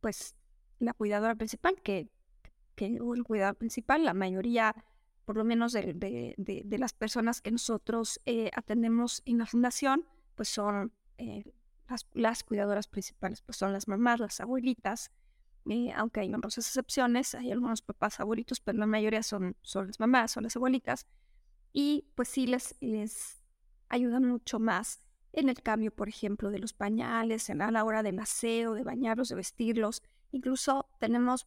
pues, 0.00 0.36
la 0.78 0.94
cuidadora 0.94 1.34
principal, 1.34 1.80
que, 1.82 2.08
que 2.74 2.86
el 2.86 3.24
cuidador 3.24 3.56
principal, 3.56 4.04
la 4.04 4.14
mayoría, 4.14 4.74
por 5.24 5.36
lo 5.36 5.44
menos 5.44 5.72
de, 5.72 5.94
de, 6.36 6.78
las 6.78 6.92
personas 6.92 7.40
que 7.40 7.50
nosotros 7.50 8.20
eh, 8.26 8.50
atendemos 8.54 9.22
en 9.26 9.38
la 9.38 9.46
fundación, 9.46 10.06
pues 10.34 10.48
son 10.48 10.92
eh, 11.18 11.44
las, 11.88 12.06
las, 12.14 12.42
cuidadoras 12.42 12.88
principales, 12.88 13.42
pues 13.42 13.58
son 13.58 13.72
las 13.72 13.86
mamás, 13.86 14.18
las 14.18 14.40
abuelitas, 14.40 15.10
aunque 15.94 16.20
hay 16.20 16.28
numerosas 16.28 16.66
excepciones, 16.66 17.34
hay 17.34 17.52
algunos 17.52 17.82
papás 17.82 18.20
abuelitos, 18.20 18.60
pero 18.60 18.78
la 18.78 18.86
mayoría 18.86 19.22
son, 19.22 19.56
son 19.62 19.86
las 19.86 20.00
mamás, 20.00 20.32
son 20.32 20.44
las 20.44 20.56
abuelitas, 20.56 21.06
y 21.72 22.06
pues 22.14 22.28
sí 22.28 22.46
les, 22.46 22.76
les 22.80 23.42
ayudan 23.88 24.24
mucho 24.24 24.58
más 24.58 25.02
en 25.32 25.48
el 25.48 25.62
cambio, 25.62 25.94
por 25.94 26.08
ejemplo, 26.08 26.50
de 26.50 26.58
los 26.58 26.72
pañales, 26.74 27.48
en, 27.48 27.62
a 27.62 27.70
la 27.70 27.84
hora 27.84 28.02
del 28.02 28.18
aseo, 28.18 28.74
de 28.74 28.84
bañarlos, 28.84 29.28
de 29.28 29.36
vestirlos. 29.36 30.02
Incluso 30.30 30.90
tenemos, 30.98 31.46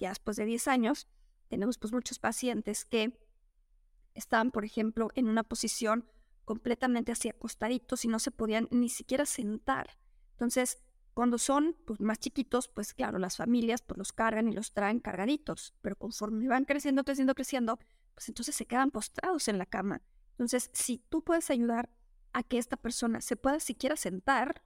ya 0.00 0.08
después 0.08 0.36
de 0.36 0.44
10 0.44 0.68
años, 0.68 1.08
tenemos 1.48 1.78
pues 1.78 1.92
muchos 1.92 2.18
pacientes 2.18 2.84
que 2.84 3.16
estaban, 4.14 4.50
por 4.50 4.64
ejemplo, 4.64 5.10
en 5.14 5.28
una 5.28 5.44
posición 5.44 6.08
completamente 6.44 7.12
así 7.12 7.28
acostaditos 7.28 8.04
y 8.04 8.08
no 8.08 8.18
se 8.18 8.32
podían 8.32 8.66
ni 8.72 8.88
siquiera 8.88 9.26
sentar. 9.26 9.96
Entonces, 10.32 10.82
cuando 11.14 11.38
son 11.38 11.76
pues, 11.86 12.00
más 12.00 12.18
chiquitos, 12.18 12.68
pues 12.68 12.94
claro, 12.94 13.18
las 13.18 13.36
familias 13.36 13.82
pues 13.82 13.98
los 13.98 14.12
cargan 14.12 14.48
y 14.48 14.52
los 14.52 14.72
traen 14.72 15.00
cargaditos, 15.00 15.74
pero 15.82 15.96
conforme 15.96 16.48
van 16.48 16.64
creciendo, 16.64 17.04
creciendo, 17.04 17.34
creciendo, 17.34 17.78
pues 18.14 18.28
entonces 18.28 18.54
se 18.54 18.66
quedan 18.66 18.90
postrados 18.90 19.48
en 19.48 19.58
la 19.58 19.66
cama. 19.66 20.02
Entonces, 20.32 20.70
si 20.72 20.98
tú 20.98 21.22
puedes 21.22 21.50
ayudar 21.50 21.90
a 22.32 22.42
que 22.42 22.58
esta 22.58 22.76
persona 22.76 23.20
se 23.20 23.36
pueda 23.36 23.60
siquiera 23.60 23.96
sentar, 23.96 24.62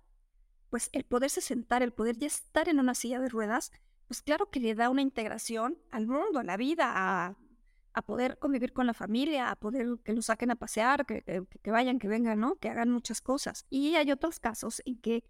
pues 0.71 0.89
el 0.93 1.05
poderse 1.05 1.41
sentar, 1.41 1.83
el 1.83 1.93
poder 1.93 2.17
ya 2.17 2.27
estar 2.27 2.69
en 2.69 2.79
una 2.79 2.95
silla 2.95 3.21
de 3.21 3.29
ruedas, 3.29 3.73
pues 4.07 4.23
claro 4.23 4.51
que 4.51 4.61
le 4.61 4.75
da 4.75 4.89
una 4.89 5.03
integración 5.03 5.79
al 5.91 6.07
mundo, 6.07 6.39
a 6.39 6.45
la 6.45 6.57
vida, 6.57 6.93
a, 6.95 7.37
poder 8.05 8.39
convivir 8.39 8.75
con 8.75 8.87
la 8.87 8.93
familia, 8.93 9.51
a 9.51 9.57
poder 9.57 9.99
que 10.05 10.13
lo 10.13 10.21
saquen 10.21 10.51
a 10.51 10.57
pasear, 10.57 11.07
que, 11.07 11.23
que, 11.63 11.71
vayan, 11.71 11.99
que 11.99 12.09
vengan, 12.09 12.39
¿no? 12.39 12.57
Que 12.57 12.69
hagan 12.69 12.91
muchas 12.91 13.23
cosas. 13.23 13.65
Y 13.71 13.95
hay 13.95 14.13
otros 14.13 14.39
casos 14.39 14.83
en 14.85 15.01
que 15.01 15.25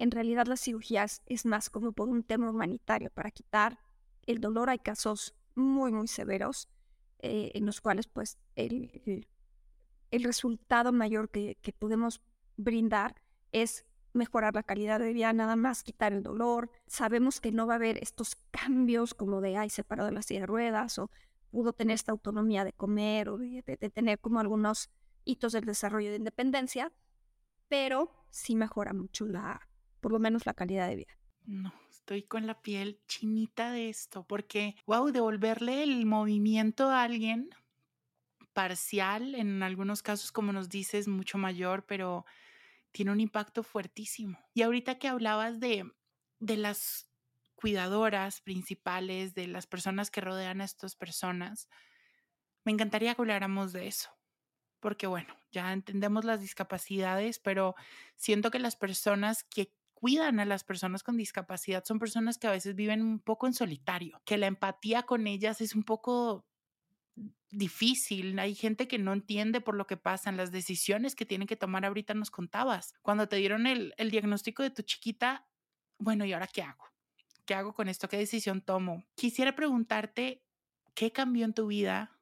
en 0.00 0.10
realidad 0.10 0.46
las 0.46 0.62
cirugías 0.62 1.22
es 1.26 1.44
más 1.44 1.68
como 1.68 1.92
por 1.92 2.08
un 2.08 2.22
tema 2.22 2.48
humanitario, 2.48 3.10
para 3.10 3.30
quitar 3.30 3.78
el 4.24 4.40
dolor. 4.40 4.70
Hay 4.70 4.78
casos 4.78 5.34
muy, 5.54 5.92
muy 5.92 6.08
severos 6.08 6.70
eh, 7.18 7.52
en 7.54 7.66
los 7.66 7.82
cuales 7.82 8.06
pues 8.06 8.38
el, 8.56 9.26
el, 10.10 10.24
resultado 10.24 10.90
mayor 10.90 11.28
que, 11.28 11.58
que 11.60 11.74
podemos 11.74 12.22
brindar 12.56 13.20
es 13.52 13.84
mejorar 14.14 14.54
la 14.54 14.62
calidad 14.62 15.00
de 15.00 15.12
vida, 15.12 15.34
nada 15.34 15.54
más 15.54 15.82
quitar 15.82 16.14
el 16.14 16.22
dolor. 16.22 16.70
Sabemos 16.86 17.42
que 17.42 17.52
no 17.52 17.66
va 17.66 17.74
a 17.74 17.76
haber 17.76 17.98
estos 18.02 18.36
cambios 18.50 19.12
como 19.12 19.42
de, 19.42 19.58
ay, 19.58 19.68
separado 19.68 20.08
de 20.08 20.14
la 20.14 20.22
silla 20.22 20.40
de 20.40 20.46
ruedas 20.46 20.98
o 20.98 21.10
pudo 21.50 21.74
tener 21.74 21.94
esta 21.94 22.12
autonomía 22.12 22.64
de 22.64 22.72
comer 22.72 23.28
o 23.28 23.36
de, 23.36 23.62
tener 23.92 24.18
como 24.18 24.40
algunos 24.40 24.88
hitos 25.26 25.52
del 25.52 25.66
desarrollo 25.66 26.08
de 26.08 26.16
independencia, 26.16 26.90
pero 27.68 28.10
sí 28.30 28.56
mejora 28.56 28.94
mucho 28.94 29.26
la, 29.26 29.68
por 30.00 30.12
lo 30.12 30.18
menos 30.18 30.46
la 30.46 30.54
calidad 30.54 30.88
de 30.88 30.96
vida. 30.96 31.18
No, 31.46 31.72
estoy 31.90 32.22
con 32.22 32.46
la 32.46 32.60
piel 32.60 33.00
chinita 33.06 33.70
de 33.70 33.88
esto, 33.88 34.24
porque, 34.24 34.76
wow, 34.86 35.10
devolverle 35.10 35.82
el 35.82 36.06
movimiento 36.06 36.88
a 36.90 37.02
alguien 37.02 37.50
parcial, 38.52 39.34
en 39.34 39.62
algunos 39.62 40.02
casos, 40.02 40.32
como 40.32 40.52
nos 40.52 40.68
dices, 40.68 41.08
mucho 41.08 41.38
mayor, 41.38 41.86
pero 41.86 42.24
tiene 42.92 43.12
un 43.12 43.20
impacto 43.20 43.62
fuertísimo. 43.62 44.38
Y 44.54 44.62
ahorita 44.62 44.98
que 44.98 45.08
hablabas 45.08 45.60
de, 45.60 45.90
de 46.40 46.56
las 46.56 47.08
cuidadoras 47.54 48.40
principales, 48.40 49.34
de 49.34 49.46
las 49.46 49.66
personas 49.66 50.10
que 50.10 50.20
rodean 50.20 50.60
a 50.60 50.64
estas 50.64 50.96
personas, 50.96 51.68
me 52.64 52.72
encantaría 52.72 53.14
que 53.14 53.22
habláramos 53.22 53.72
de 53.72 53.86
eso. 53.86 54.10
Porque 54.80 55.06
bueno, 55.06 55.34
ya 55.52 55.72
entendemos 55.72 56.24
las 56.24 56.40
discapacidades, 56.40 57.38
pero 57.38 57.74
siento 58.16 58.50
que 58.50 58.58
las 58.58 58.76
personas 58.76 59.44
que 59.44 59.72
cuidan 60.00 60.40
a 60.40 60.46
las 60.46 60.64
personas 60.64 61.02
con 61.02 61.16
discapacidad 61.16 61.84
son 61.84 61.98
personas 61.98 62.38
que 62.38 62.46
a 62.46 62.52
veces 62.52 62.74
viven 62.74 63.02
un 63.02 63.20
poco 63.20 63.46
en 63.46 63.52
solitario, 63.52 64.20
que 64.24 64.38
la 64.38 64.46
empatía 64.46 65.02
con 65.02 65.26
ellas 65.26 65.60
es 65.60 65.74
un 65.74 65.82
poco 65.82 66.46
difícil. 67.50 68.38
Hay 68.38 68.54
gente 68.54 68.88
que 68.88 68.98
no 68.98 69.12
entiende 69.12 69.60
por 69.60 69.76
lo 69.76 69.86
que 69.86 69.96
pasan, 69.96 70.36
las 70.36 70.52
decisiones 70.52 71.14
que 71.14 71.26
tienen 71.26 71.46
que 71.46 71.56
tomar. 71.56 71.84
Ahorita 71.84 72.14
nos 72.14 72.30
contabas. 72.30 72.94
Cuando 73.02 73.28
te 73.28 73.36
dieron 73.36 73.66
el, 73.66 73.94
el 73.98 74.10
diagnóstico 74.10 74.62
de 74.62 74.70
tu 74.70 74.82
chiquita, 74.82 75.46
bueno, 75.98 76.24
¿y 76.24 76.32
ahora 76.32 76.46
qué 76.46 76.62
hago? 76.62 76.84
¿Qué 77.44 77.54
hago 77.54 77.74
con 77.74 77.88
esto? 77.88 78.08
¿Qué 78.08 78.16
decisión 78.16 78.62
tomo? 78.62 79.04
Quisiera 79.16 79.54
preguntarte, 79.54 80.42
¿qué 80.94 81.12
cambió 81.12 81.44
en 81.44 81.52
tu 81.52 81.66
vida 81.66 82.18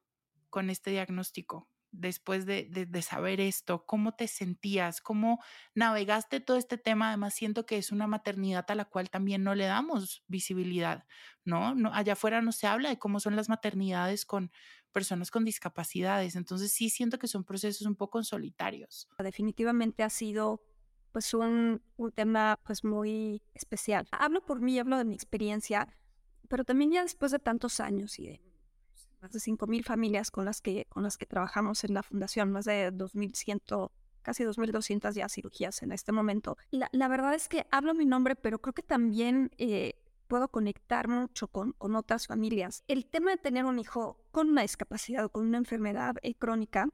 con 0.49 0.69
este 0.69 0.91
diagnóstico? 0.91 1.69
Después 1.91 2.45
de, 2.45 2.89
saber 3.01 3.39
esto? 3.39 3.85
¿Cómo 3.85 4.13
te 4.13 4.27
sentías? 4.27 5.01
¿Cómo 5.01 5.43
navegaste 5.73 6.39
todo 6.39 6.57
este 6.57 6.77
tema? 6.77 7.09
Además, 7.09 7.33
siento 7.33 7.65
que 7.65 7.77
es 7.77 7.91
una 7.91 8.07
maternidad 8.07 8.65
a 8.69 8.75
la 8.75 8.85
cual 8.85 9.09
también 9.09 9.43
no 9.43 9.55
le 9.55 9.65
damos 9.65 10.23
visibilidad, 10.27 11.05
¿no? 11.45 11.75
no 11.75 11.93
allá 11.93 12.13
afuera 12.13 12.41
no 12.41 12.51
se 12.51 12.67
habla 12.67 12.89
de 12.89 12.99
cómo 12.99 13.19
son 13.19 13.35
las 13.35 13.49
maternidades 13.49 14.25
con 14.25 14.51
personas 14.91 15.31
con 15.31 15.45
discapacidades. 15.45 16.35
Entonces, 16.35 16.71
sí 16.71 16.89
siento 16.89 17.19
que 17.19 17.27
son 17.27 17.43
procesos 17.43 17.87
un 17.87 17.95
poco 17.95 18.23
solitarios. 18.23 19.07
Definitivamente 19.19 20.03
ha 20.03 20.09
sido 20.09 20.61
pues 21.11 21.33
un, 21.33 21.81
un 21.97 22.11
tema 22.11 22.59
pues 22.63 22.83
muy 22.83 23.41
especial. 23.53 24.07
Hablo 24.11 24.45
por 24.45 24.61
mí, 24.61 24.77
hablo 24.77 24.97
de 24.97 25.05
mi 25.05 25.15
experiencia, 25.15 25.87
pero 26.47 26.63
también 26.63 26.91
ya 26.91 27.03
después 27.03 27.31
de 27.31 27.39
tantos 27.39 27.79
años 27.79 28.19
y 28.19 28.27
de 28.27 28.41
más 29.21 29.31
de 29.31 29.39
5.000 29.39 29.83
familias 29.83 30.31
con 30.31 30.45
las, 30.45 30.61
que, 30.61 30.85
con 30.89 31.03
las 31.03 31.17
que 31.17 31.25
trabajamos 31.25 31.83
en 31.83 31.93
la 31.93 32.03
fundación, 32.03 32.51
más 32.51 32.65
de 32.65 32.91
2.100, 32.91 33.91
casi 34.21 34.43
2.200 34.43 35.13
ya 35.13 35.29
cirugías 35.29 35.81
en 35.81 35.91
este 35.91 36.11
momento. 36.11 36.57
La, 36.71 36.89
la, 36.91 37.07
verdad 37.07 37.33
es 37.33 37.47
que 37.49 37.65
hablo 37.71 37.93
mi 37.93 38.05
nombre, 38.05 38.35
pero 38.35 38.59
creo 38.59 38.73
que 38.73 38.83
también 38.83 39.51
eh, 39.57 39.95
puedo 40.27 40.47
conectar 40.49 41.07
mucho 41.07 41.47
con, 41.47 41.73
con 41.73 41.95
otras 41.95 42.27
familias. 42.27 42.83
El 42.87 43.05
tema 43.05 43.31
de 43.31 43.37
tener 43.37 43.65
un 43.65 43.79
hijo 43.79 44.23
con 44.31 44.49
una 44.49 44.61
discapacidad 44.61 45.25
o 45.25 45.29
con 45.29 45.45
una 45.45 45.57
enfermedad 45.57 46.15
eh, 46.21 46.35
crónica 46.35 46.87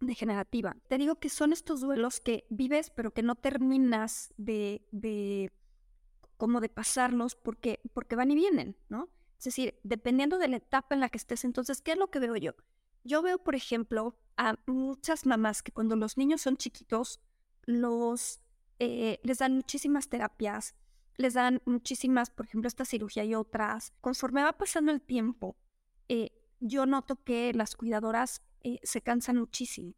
degenerativa. 0.00 0.76
Te 0.88 0.96
digo 0.96 1.16
que 1.16 1.28
son 1.28 1.52
estos 1.52 1.80
duelos 1.80 2.20
que 2.20 2.46
vives 2.50 2.90
pero 2.90 3.12
que 3.12 3.22
no 3.22 3.34
terminas 3.34 4.32
de, 4.36 4.86
de 4.92 5.52
como 6.36 6.60
de 6.60 6.68
pasarlos 6.68 7.34
porque, 7.34 7.80
porque 7.92 8.14
van 8.14 8.30
y 8.30 8.36
vienen, 8.36 8.76
¿no? 8.88 9.08
Es 9.38 9.44
decir, 9.44 9.78
dependiendo 9.84 10.38
de 10.38 10.48
la 10.48 10.56
etapa 10.56 10.94
en 10.94 11.00
la 11.00 11.08
que 11.08 11.18
estés, 11.18 11.44
entonces, 11.44 11.80
¿qué 11.80 11.92
es 11.92 11.98
lo 11.98 12.10
que 12.10 12.18
veo 12.18 12.36
yo? 12.36 12.52
Yo 13.04 13.22
veo, 13.22 13.38
por 13.38 13.54
ejemplo, 13.54 14.18
a 14.36 14.56
muchas 14.66 15.26
mamás 15.26 15.62
que 15.62 15.72
cuando 15.72 15.96
los 15.96 16.16
niños 16.16 16.40
son 16.42 16.56
chiquitos, 16.56 17.20
los, 17.64 18.40
eh, 18.78 19.20
les 19.22 19.38
dan 19.38 19.54
muchísimas 19.54 20.08
terapias, 20.08 20.74
les 21.16 21.34
dan 21.34 21.62
muchísimas, 21.66 22.30
por 22.30 22.46
ejemplo, 22.46 22.68
esta 22.68 22.84
cirugía 22.84 23.24
y 23.24 23.34
otras. 23.34 23.92
Conforme 24.00 24.42
va 24.42 24.52
pasando 24.52 24.90
el 24.92 25.00
tiempo, 25.00 25.56
eh, 26.08 26.30
yo 26.60 26.86
noto 26.86 27.22
que 27.22 27.52
las 27.54 27.76
cuidadoras 27.76 28.42
eh, 28.62 28.80
se 28.82 29.02
cansan 29.02 29.36
muchísimo. 29.36 29.94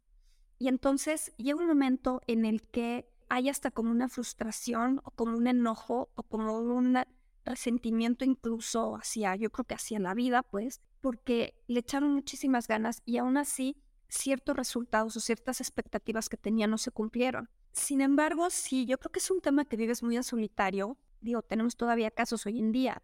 Y 0.59 0.67
entonces 0.67 1.33
llega 1.37 1.59
un 1.59 1.67
momento 1.67 2.21
en 2.27 2.45
el 2.45 2.61
que 2.61 3.11
hay 3.29 3.49
hasta 3.49 3.71
como 3.71 3.89
una 3.89 4.09
frustración 4.09 5.01
o 5.03 5.11
como 5.11 5.37
un 5.37 5.47
enojo 5.47 6.11
o 6.15 6.23
como 6.23 6.59
una 6.59 7.07
resentimiento 7.45 8.25
incluso 8.25 8.95
hacia, 8.95 9.35
yo 9.35 9.51
creo 9.51 9.65
que 9.65 9.75
hacia 9.75 9.99
la 9.99 10.13
vida, 10.13 10.43
pues, 10.43 10.81
porque 11.01 11.55
le 11.67 11.79
echaron 11.79 12.13
muchísimas 12.13 12.67
ganas 12.67 13.01
y 13.05 13.17
aún 13.17 13.37
así 13.37 13.77
ciertos 14.07 14.55
resultados 14.55 15.15
o 15.15 15.19
ciertas 15.19 15.61
expectativas 15.61 16.29
que 16.29 16.37
tenía 16.37 16.67
no 16.67 16.77
se 16.77 16.91
cumplieron. 16.91 17.49
Sin 17.71 18.01
embargo, 18.01 18.49
sí, 18.49 18.85
yo 18.85 18.97
creo 18.97 19.11
que 19.11 19.19
es 19.19 19.31
un 19.31 19.41
tema 19.41 19.65
que 19.65 19.77
vives 19.77 20.03
muy 20.03 20.17
en 20.17 20.23
solitario. 20.23 20.97
Digo, 21.21 21.41
tenemos 21.41 21.77
todavía 21.77 22.11
casos 22.11 22.45
hoy 22.45 22.59
en 22.59 22.71
día 22.71 23.01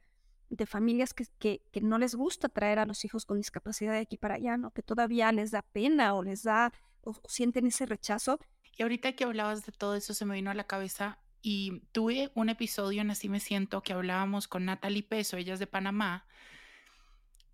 de 0.50 0.66
familias 0.66 1.14
que, 1.14 1.26
que, 1.40 1.62
que, 1.72 1.82
no 1.82 1.98
les 1.98 2.16
gusta 2.16 2.50
traer 2.50 2.80
a 2.80 2.86
los 2.86 3.04
hijos 3.06 3.26
con 3.26 3.38
discapacidad 3.38 3.94
de 3.94 4.00
aquí 4.00 4.18
para 4.18 4.36
allá, 4.36 4.58
¿no? 4.58 4.72
Que 4.72 4.82
todavía 4.82 5.32
les 5.32 5.52
da 5.52 5.62
pena 5.62 6.14
o 6.14 6.24
les 6.24 6.44
da 6.44 6.72
o 7.02 7.14
sienten 7.28 7.68
ese 7.68 7.86
rechazo. 7.86 8.40
Y 8.78 8.84
ahorita 8.84 9.14
que 9.14 9.24
hablabas 9.24 9.66
de 9.66 9.72
todo 9.72 9.96
eso, 9.96 10.14
se 10.14 10.26
me 10.26 10.36
vino 10.36 10.52
a 10.52 10.54
la 10.54 10.66
cabeza 10.66 11.20
y 11.50 11.80
tuve 11.94 12.30
un 12.36 12.50
episodio 12.50 13.00
en 13.02 13.10
Así 13.10 13.30
me 13.30 13.40
siento 13.40 13.82
que 13.82 13.94
hablábamos 13.94 14.50
con 14.50 14.66
Natalie 14.66 15.02
Peso, 15.02 15.38
ella 15.38 15.54
es 15.54 15.60
de 15.60 15.66
Panamá. 15.66 16.28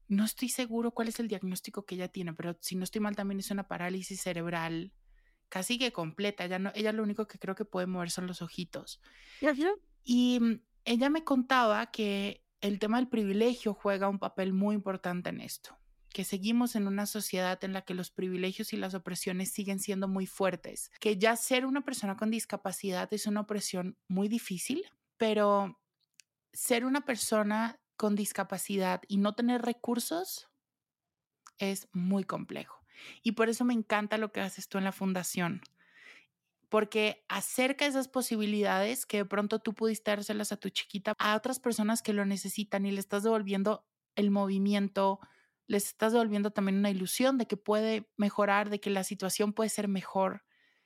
No 0.07 0.25
estoy 0.25 0.49
seguro 0.49 0.89
cuál 0.89 1.09
es 1.09 1.19
el 1.19 1.27
diagnóstico 1.27 1.85
que 1.85 1.93
ella 1.93 2.07
tiene, 2.07 2.33
pero 2.33 2.57
si 2.59 2.75
no 2.75 2.85
estoy 2.85 3.01
mal 3.01 3.15
también 3.15 3.39
es 3.39 3.51
una 3.51 3.67
parálisis 3.67 4.19
cerebral 4.19 4.91
casi 5.47 5.77
que 5.77 5.93
completa. 5.93 6.43
Ella, 6.43 6.57
no, 6.57 6.71
ella 6.73 6.91
lo 6.91 7.03
único 7.03 7.27
que 7.27 7.37
creo 7.37 7.53
que 7.53 7.65
puede 7.65 7.85
mover 7.85 8.09
son 8.09 8.25
los 8.25 8.41
ojitos. 8.41 8.99
Y 10.03 10.39
mm, 10.41 10.61
ella 10.85 11.11
me 11.11 11.23
contaba 11.23 11.91
que 11.91 12.43
el 12.61 12.79
tema 12.79 12.97
del 12.97 13.09
privilegio 13.09 13.75
juega 13.75 14.09
un 14.09 14.17
papel 14.17 14.53
muy 14.53 14.73
importante 14.73 15.29
en 15.29 15.39
esto 15.39 15.77
que 16.13 16.23
seguimos 16.23 16.75
en 16.75 16.87
una 16.87 17.05
sociedad 17.07 17.61
en 17.63 17.73
la 17.73 17.81
que 17.81 17.95
los 17.95 18.11
privilegios 18.11 18.71
y 18.71 18.77
las 18.77 18.93
opresiones 18.93 19.51
siguen 19.51 19.79
siendo 19.79 20.07
muy 20.07 20.27
fuertes, 20.27 20.91
que 20.99 21.17
ya 21.17 21.35
ser 21.35 21.65
una 21.65 21.81
persona 21.81 22.15
con 22.15 22.29
discapacidad 22.29 23.11
es 23.13 23.25
una 23.25 23.41
opresión 23.41 23.97
muy 24.07 24.27
difícil, 24.27 24.85
pero 25.17 25.81
ser 26.53 26.85
una 26.85 27.01
persona 27.01 27.79
con 27.97 28.15
discapacidad 28.15 29.01
y 29.07 29.17
no 29.17 29.33
tener 29.33 29.63
recursos 29.63 30.49
es 31.57 31.87
muy 31.91 32.23
complejo. 32.23 32.79
Y 33.23 33.33
por 33.33 33.49
eso 33.49 33.65
me 33.65 33.73
encanta 33.73 34.17
lo 34.17 34.31
que 34.31 34.41
haces 34.41 34.69
tú 34.69 34.77
en 34.77 34.83
la 34.83 34.91
fundación, 34.91 35.61
porque 36.69 37.25
acerca 37.27 37.85
esas 37.85 38.07
posibilidades 38.07 39.05
que 39.05 39.17
de 39.17 39.25
pronto 39.25 39.59
tú 39.59 39.73
pudiste 39.73 40.11
dárselas 40.11 40.51
a 40.51 40.57
tu 40.57 40.69
chiquita 40.69 41.13
a 41.17 41.35
otras 41.35 41.59
personas 41.59 42.01
que 42.01 42.13
lo 42.13 42.25
necesitan 42.25 42.85
y 42.85 42.91
le 42.91 42.99
estás 42.99 43.23
devolviendo 43.23 43.85
el 44.15 44.31
movimiento, 44.31 45.19
les 45.67 45.87
estás 45.87 46.13
devolviendo 46.13 46.51
también 46.51 46.77
una 46.77 46.89
ilusión 46.89 47.37
de 47.37 47.45
que 47.45 47.57
puede 47.57 48.09
mejorar, 48.17 48.69
de 48.69 48.79
que 48.79 48.89
la 48.89 49.03
situación 49.03 49.53
puede 49.53 49.69
ser 49.69 49.87
mejor. 49.87 50.43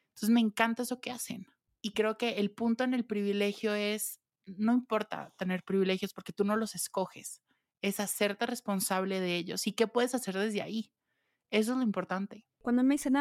Entonces 0.10 0.30
me 0.30 0.40
encanta 0.40 0.84
eso 0.84 1.00
que 1.00 1.12
hacen. 1.12 1.48
Y 1.82 1.92
creo 1.92 2.18
que 2.18 2.38
el 2.38 2.52
punto 2.52 2.84
en 2.84 2.94
el 2.94 3.06
privilegio 3.06 3.74
es, 3.74 4.20
no 4.46 4.74
importa 4.74 5.34
tener 5.38 5.64
privilegios 5.64 6.14
porque 6.14 6.34
tú 6.34 6.44
no 6.44 6.56
los 6.56 6.76
escoges, 6.76 7.42
es 7.82 8.00
hacerte 8.00 8.46
responsable 8.46 9.20
de 9.20 9.36
ellos 9.36 9.68
y 9.68 9.74
qué 9.74 9.88
puedes 9.88 10.16
hacer 10.16 10.38
desde 10.38 10.62
ahí. 10.62 10.92
Eso 11.52 11.74
es 11.74 11.78
lo 11.78 11.84
importante. 11.84 12.46
Cuando 12.62 12.84
me 12.84 12.96
dicen, 12.96 13.16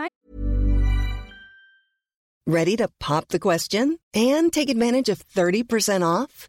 Ready 2.48 2.76
to 2.76 2.88
pop 3.00 3.26
the 3.28 3.40
question 3.40 3.98
and 4.14 4.52
take 4.52 4.70
advantage 4.70 5.08
of 5.08 5.26
30% 5.34 6.02
off? 6.02 6.48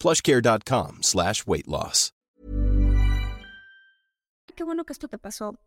plushcare.com 0.00 1.02
slash 1.02 1.44
weight 1.46 1.66
loss. 1.68 2.12
qué 4.60 4.64
bueno 4.64 4.84
que 4.84 4.92
esto 4.92 5.08
te 5.08 5.16
pasó. 5.16 5.58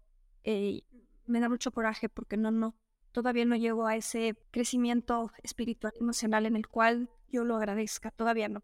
Eh, 0.44 0.84
me 1.25 1.40
da 1.40 1.50
mucho 1.50 1.72
coraje 1.72 2.10
porque 2.10 2.38
no, 2.38 2.52
no, 2.52 2.75
todavía 3.12 3.44
no 3.44 3.56
llego 3.56 3.88
a 3.88 3.96
ese 3.96 4.36
crecimiento 4.52 5.32
espiritual, 5.42 5.94
emocional 6.00 6.46
en 6.46 6.56
el 6.56 6.68
cual 6.68 7.10
yo 7.28 7.44
lo 7.44 7.56
agradezca. 7.56 8.12
Todavía 8.12 8.50
no. 8.50 8.62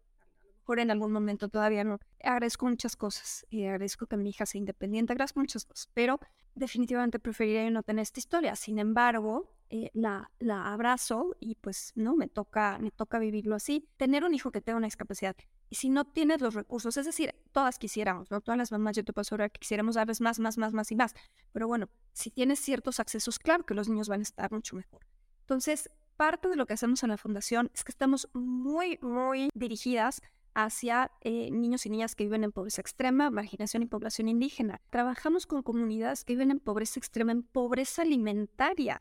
Mejor 0.60 0.78
en 0.78 0.92
algún 0.92 1.10
momento 1.10 1.48
todavía 1.48 1.82
no. 1.82 1.98
Agradezco 2.22 2.66
muchas 2.66 2.94
cosas 2.94 3.44
y 3.50 3.64
agradezco 3.64 4.06
que 4.06 4.16
mi 4.16 4.30
hija 4.30 4.46
sea 4.46 4.60
independiente, 4.60 5.12
agradezco 5.12 5.40
muchas 5.40 5.64
cosas, 5.64 5.90
pero 5.94 6.20
definitivamente 6.54 7.18
preferiría 7.18 7.68
no 7.70 7.82
tener 7.82 8.02
esta 8.02 8.20
historia. 8.20 8.54
Sin 8.54 8.78
embargo, 8.78 9.50
eh, 9.70 9.90
la, 9.94 10.30
la 10.38 10.72
abrazo 10.72 11.36
y 11.40 11.54
pues 11.54 11.92
no, 11.94 12.16
me 12.16 12.28
toca, 12.28 12.78
me 12.80 12.90
toca 12.90 13.18
vivirlo 13.18 13.54
así. 13.54 13.88
Tener 13.96 14.24
un 14.24 14.34
hijo 14.34 14.50
que 14.50 14.60
tenga 14.60 14.76
una 14.78 14.86
discapacidad 14.86 15.36
y 15.70 15.76
si 15.76 15.88
no 15.88 16.04
tienes 16.04 16.40
los 16.40 16.54
recursos, 16.54 16.96
es 16.96 17.06
decir, 17.06 17.32
todas 17.52 17.78
quisiéramos, 17.78 18.28
¿no? 18.32 18.40
Todas 18.40 18.58
las 18.58 18.72
mamás, 18.72 18.96
yo 18.96 19.04
te 19.04 19.12
puedo 19.12 19.22
asegurar 19.22 19.52
que 19.52 19.60
quisiéramos 19.60 19.94
darles 19.94 20.20
más, 20.20 20.40
más, 20.40 20.58
más, 20.58 20.72
más 20.72 20.90
y 20.90 20.96
más. 20.96 21.14
Pero 21.52 21.68
bueno, 21.68 21.88
si 22.12 22.32
tienes 22.32 22.58
ciertos 22.58 22.98
accesos, 22.98 23.38
claro 23.38 23.64
que 23.64 23.74
los 23.74 23.88
niños 23.88 24.08
van 24.08 24.20
a 24.20 24.22
estar 24.24 24.50
mucho 24.50 24.74
mejor. 24.74 25.06
Entonces, 25.42 25.88
parte 26.16 26.48
de 26.48 26.56
lo 26.56 26.66
que 26.66 26.74
hacemos 26.74 27.04
en 27.04 27.10
la 27.10 27.16
fundación 27.16 27.70
es 27.72 27.84
que 27.84 27.92
estamos 27.92 28.28
muy, 28.34 28.98
muy 29.00 29.50
dirigidas 29.54 30.20
hacia 30.54 31.12
eh, 31.20 31.52
niños 31.52 31.86
y 31.86 31.90
niñas 31.90 32.16
que 32.16 32.24
viven 32.24 32.42
en 32.42 32.50
pobreza 32.50 32.80
extrema, 32.80 33.30
marginación 33.30 33.84
y 33.84 33.86
población 33.86 34.28
indígena. 34.28 34.80
Trabajamos 34.90 35.46
con 35.46 35.62
comunidades 35.62 36.24
que 36.24 36.32
viven 36.32 36.50
en 36.50 36.58
pobreza 36.58 36.98
extrema, 36.98 37.30
en 37.30 37.44
pobreza 37.44 38.02
alimentaria. 38.02 39.00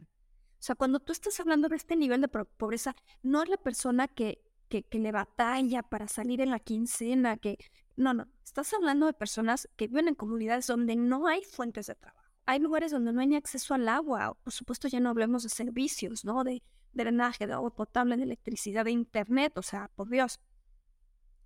O 0.59 0.61
sea, 0.61 0.75
cuando 0.75 0.99
tú 0.99 1.11
estás 1.13 1.39
hablando 1.39 1.69
de 1.69 1.77
este 1.77 1.95
nivel 1.95 2.21
de 2.21 2.27
pobreza, 2.27 2.95
no 3.23 3.41
es 3.41 3.49
la 3.49 3.57
persona 3.57 4.07
que 4.07 4.43
que, 4.69 4.99
le 4.99 5.11
batalla 5.11 5.83
para 5.83 6.07
salir 6.07 6.41
en 6.41 6.51
la 6.51 6.59
quincena, 6.59 7.37
que... 7.37 7.57
No, 7.97 8.13
no, 8.13 8.27
estás 8.45 8.73
hablando 8.73 9.07
de 9.07 9.13
personas 9.13 9.67
que 9.75 9.87
viven 9.87 10.07
en 10.07 10.15
comunidades 10.15 10.67
donde 10.67 10.95
no 10.95 11.27
hay 11.27 11.43
fuentes 11.43 11.87
de 11.87 11.95
trabajo. 11.95 12.29
Hay 12.45 12.59
lugares 12.59 12.91
donde 12.91 13.11
no 13.11 13.19
hay 13.19 13.27
ni 13.27 13.35
acceso 13.35 13.73
al 13.73 13.89
agua. 13.89 14.37
Por 14.41 14.53
supuesto, 14.53 14.87
ya 14.87 14.99
no 14.99 15.09
hablemos 15.09 15.43
de 15.43 15.49
servicios, 15.49 16.23
¿no? 16.23 16.43
De, 16.43 16.63
drenaje, 16.93 17.45
de 17.45 17.53
agua 17.53 17.75
potable, 17.75 18.17
de 18.17 18.23
electricidad, 18.23 18.85
de 18.85 18.91
internet, 18.91 19.57
o 19.57 19.61
sea, 19.61 19.91
por 19.95 20.09
Dios. 20.09 20.39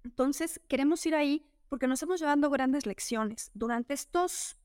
Entonces, 0.03 0.61
queremos 0.67 1.05
ir 1.05 1.15
ahí 1.15 1.45
porque 1.69 1.87
nos 1.87 2.01
hemos 2.03 2.19
llevando 2.19 2.49
grandes 2.49 2.85
lecciones. 2.85 3.51
Durante 3.53 3.93
estos 3.93 4.57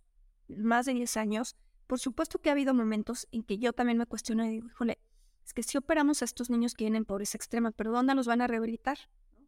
más 0.49 0.87
de 0.87 0.95
10 0.95 1.17
años, 1.17 1.57
por 1.89 1.99
supuesto 1.99 2.39
que 2.39 2.51
ha 2.51 2.53
habido 2.53 2.75
momentos 2.75 3.27
en 3.33 3.43
que 3.43 3.59
yo 3.59 3.73
también 3.73 3.99
me 3.99 4.07
cuestiono 4.07 4.45
y 4.45 4.51
digo, 4.51 4.69
híjole, 4.69 4.99
es 5.45 5.55
que 5.55 5.63
si 5.63 5.79
operamos 5.79 6.21
a 6.21 6.27
estos 6.27 6.51
niños 6.51 6.75
que 6.75 6.85
vienen 6.85 7.07
pobreza 7.07 7.39
extrema, 7.39 7.71
pero 7.71 7.91
¿dónde 7.91 8.15
los 8.15 8.27
van 8.27 8.43
a 8.43 8.47
rehabilitar? 8.47 8.99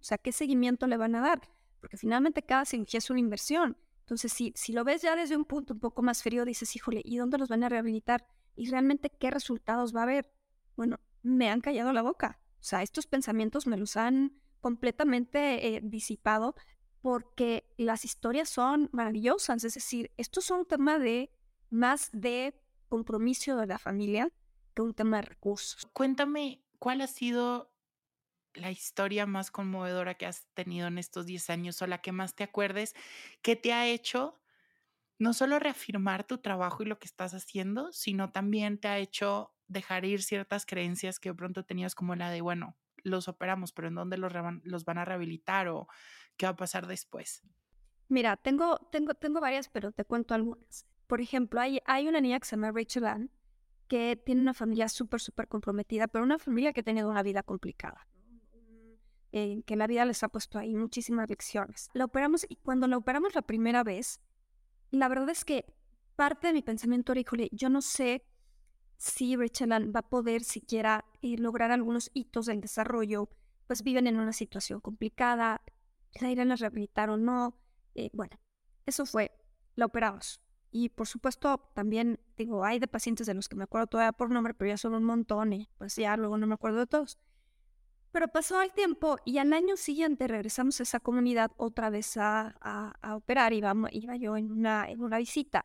O 0.01 0.03
sea, 0.03 0.17
¿qué 0.17 0.33
seguimiento 0.33 0.87
le 0.87 0.97
van 0.97 1.15
a 1.15 1.21
dar? 1.21 1.43
Porque 1.81 1.99
finalmente 1.99 2.43
cada 2.43 2.65
cirugía 2.65 2.99
es 2.99 3.11
una 3.11 3.21
inversión. 3.21 3.77
Entonces, 4.01 4.33
si, 4.33 4.55
si 4.57 4.73
lo 4.73 4.85
ves 4.85 5.03
ya 5.03 5.15
desde 5.15 5.37
un 5.37 5.45
punto 5.45 5.75
un 5.75 5.81
poco 5.81 6.01
más 6.01 6.23
frío, 6.23 6.47
dices, 6.47 6.75
híjole, 6.75 7.03
¿y 7.05 7.19
dónde 7.19 7.37
los 7.37 7.51
van 7.51 7.63
a 7.63 7.69
rehabilitar? 7.69 8.27
¿Y 8.57 8.71
realmente 8.71 9.11
qué 9.11 9.31
resultados 9.31 9.95
va 9.95 10.01
a 10.01 10.05
haber? 10.05 10.33
Bueno, 10.77 10.99
me 11.23 11.51
han 11.51 11.61
callado 11.61 11.93
la 11.93 12.01
boca. 12.01 12.41
O 12.59 12.63
sea, 12.63 12.83
estos 12.83 13.07
pensamientos 13.07 13.67
me 13.67 13.77
los 13.77 13.99
han 13.99 14.41
completamente 14.61 15.77
eh, 15.77 15.81
disipado 15.83 16.55
porque 17.03 17.71
las 17.77 18.07
historias 18.07 18.49
son 18.49 18.89
maravillosas. 18.93 19.63
Es 19.65 19.75
decir, 19.75 20.11
esto 20.17 20.41
es 20.41 20.51
un 20.51 20.65
tema 20.65 20.99
de 20.99 21.31
más 21.71 22.11
de 22.13 22.55
compromiso 22.89 23.57
de 23.57 23.67
la 23.67 23.79
familia 23.79 24.29
que 24.75 24.83
un 24.83 24.95
tema 24.95 25.19
de 25.19 25.23
recursos. 25.23 25.87
Cuéntame, 25.93 26.63
¿cuál 26.79 27.01
ha 27.01 27.07
sido 27.07 27.73
la 28.55 28.71
historia 28.71 29.27
más 29.27 29.51
conmovedora 29.51 30.15
que 30.15 30.27
has 30.27 30.49
tenido 30.55 30.89
en 30.89 30.99
estos 30.99 31.27
10 31.27 31.51
años 31.51 31.81
o 31.83 31.87
la 31.87 31.99
que 31.99 32.13
más 32.13 32.35
te 32.35 32.45
acuerdes 32.45 32.95
que 33.43 33.57
te 33.57 33.73
ha 33.73 33.87
hecho 33.87 34.41
no 35.19 35.35
solo 35.35 35.59
reafirmar 35.59 36.25
tu 36.25 36.39
trabajo 36.39 36.83
y 36.83 36.87
lo 36.87 36.99
que 36.99 37.07
estás 37.07 37.35
haciendo, 37.35 37.93
sino 37.93 38.33
también 38.33 38.79
te 38.79 38.89
ha 38.89 38.99
hecho 38.99 39.55
dejar 39.69 40.05
ir 40.05 40.23
ciertas 40.23 40.65
creencias 40.65 41.21
que 41.21 41.29
de 41.29 41.35
pronto 41.35 41.65
tenías 41.65 41.95
como 41.95 42.17
la 42.17 42.31
de, 42.31 42.41
bueno, 42.41 42.77
los 43.05 43.29
operamos, 43.29 43.73
pero 43.73 43.89
¿en 43.89 43.95
dónde 43.95 44.17
los, 44.17 44.33
los 44.65 44.85
van 44.85 44.99
a 44.99 45.05
rehabilitar 45.05 45.69
o 45.69 45.89
qué 46.37 46.47
va 46.47 46.53
a 46.53 46.57
pasar 46.57 46.87
después? 46.87 47.43
Mira, 48.09 48.37
tengo, 48.39 48.79
tengo, 48.91 49.15
tengo 49.15 49.41
varias, 49.41 49.69
pero 49.69 49.93
te 49.93 50.05
cuento 50.05 50.35
algunas. 50.35 50.90
Por 51.11 51.21
ejemplo, 51.21 51.61
hay, 51.61 51.81
hay 51.87 52.07
una 52.07 52.21
niña 52.21 52.39
que 52.39 52.47
se 52.47 52.55
llama 52.55 52.71
Rachel 52.71 53.05
Ann, 53.05 53.33
que 53.89 54.15
tiene 54.25 54.43
una 54.43 54.55
familia 54.55 54.89
súper, 54.89 55.21
súper 55.21 55.49
comprometida, 55.49 56.07
pero 56.07 56.23
una 56.25 56.39
familia 56.39 56.73
que 56.73 56.83
ha 56.83 56.85
tenido 56.85 57.11
una 57.11 57.25
vida 57.25 57.43
complicada. 57.43 58.07
Eh, 59.33 59.65
que 59.67 59.75
la 59.75 59.89
vida 59.89 60.05
les 60.05 60.23
ha 60.23 60.29
puesto 60.29 60.57
ahí 60.57 60.77
muchísimas 60.77 61.29
lecciones. 61.29 61.89
La 61.95 62.05
operamos 62.05 62.47
y 62.49 62.55
cuando 62.55 62.87
la 62.87 62.97
operamos 62.97 63.35
la 63.35 63.43
primera 63.43 63.83
vez, 63.83 64.21
la 64.93 65.09
verdad 65.09 65.31
es 65.31 65.45
que 65.45 65.65
parte 66.15 66.47
de 66.47 66.53
mi 66.53 66.63
pensamiento 66.63 67.11
era, 67.11 67.23
híjole, 67.23 67.49
yo 67.51 67.71
no 67.71 67.83
sé 67.83 68.25
si 68.97 69.35
Rachel 69.35 69.73
va 69.73 70.01
a 70.01 70.09
poder 70.09 70.45
siquiera 70.45 71.07
eh, 71.23 71.37
lograr 71.39 71.73
algunos 71.73 72.13
hitos 72.15 72.47
del 72.47 72.61
desarrollo, 72.61 73.29
pues 73.67 73.83
viven 73.83 74.07
en 74.07 74.17
una 74.17 74.33
situación 74.33 74.81
complicada, 74.81 75.61
la 76.21 76.31
irán 76.31 76.53
a 76.53 76.57
rehabilitar 76.57 77.11
o 77.11 77.17
no. 77.17 77.59
Eh, 77.97 78.11
bueno, 78.13 78.39
eso 78.87 79.07
fue, 79.07 79.33
la 79.75 79.87
operamos. 79.87 80.41
Y 80.71 80.91
por 80.91 81.07
supuesto, 81.07 81.71
también 81.75 82.21
digo, 82.37 82.65
hay 82.65 82.79
de 82.79 82.87
pacientes 82.87 83.27
de 83.27 83.35
los 83.35 83.49
que 83.49 83.57
me 83.57 83.65
acuerdo 83.65 83.89
todavía 83.89 84.13
por 84.13 84.31
nombre, 84.31 84.55
pero 84.55 84.71
ya 84.71 84.77
son 84.77 84.95
un 84.95 85.05
montón 85.05 85.53
y 85.53 85.69
pues 85.79 85.97
ya 85.97 86.17
luego 86.17 86.39
no 86.39 86.47
me 86.47 86.55
acuerdo 86.55 86.79
de 86.79 86.87
todos. 86.87 87.19
Pero 88.13 88.29
pasó 88.29 88.61
el 88.63 88.73
tiempo 88.73 89.19
y 89.25 89.39
al 89.39 89.53
año 89.53 89.77
siguiente 89.77 90.27
regresamos 90.27 90.81
a 90.81 90.83
esa 90.83 91.01
comunidad 91.01 91.53
otra 91.57 91.91
vez 91.91 92.17
a, 92.17 92.57
a, 92.61 93.17
operar. 93.17 93.53
Iba, 93.53 93.75
iba 93.93 94.17
yo 94.17 94.37
en 94.37 94.51
una, 94.51 94.89
en 94.89 95.01
una 95.01 95.19
visita 95.19 95.65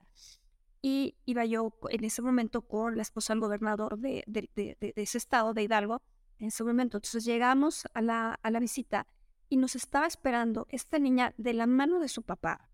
y 0.81 1.15
iba 1.25 1.45
yo 1.45 1.73
en 1.89 2.03
ese 2.03 2.21
momento 2.21 2.61
con 2.61 2.95
la 2.95 3.01
esposa 3.01 3.33
del 3.33 3.39
gobernador 3.39 3.97
de, 3.97 4.23
de, 4.27 4.49
de, 4.55 4.77
de, 4.79 4.93
ese 4.95 5.17
estado, 5.17 5.53
de 5.53 5.63
Hidalgo, 5.63 6.01
en 6.39 6.47
ese 6.47 6.63
momento. 6.63 6.97
Entonces 6.97 7.25
llegamos 7.25 7.87
a 7.93 8.01
la, 8.01 8.39
a 8.41 8.51
la 8.51 8.59
visita 8.59 9.07
y 9.49 9.57
nos 9.57 9.75
estaba 9.75 10.05
esperando 10.05 10.67
esta 10.69 10.99
niña 10.99 11.33
de 11.37 11.53
la 11.53 11.65
mano 11.65 11.99
de 11.99 12.09
su 12.09 12.21
papá 12.21 12.69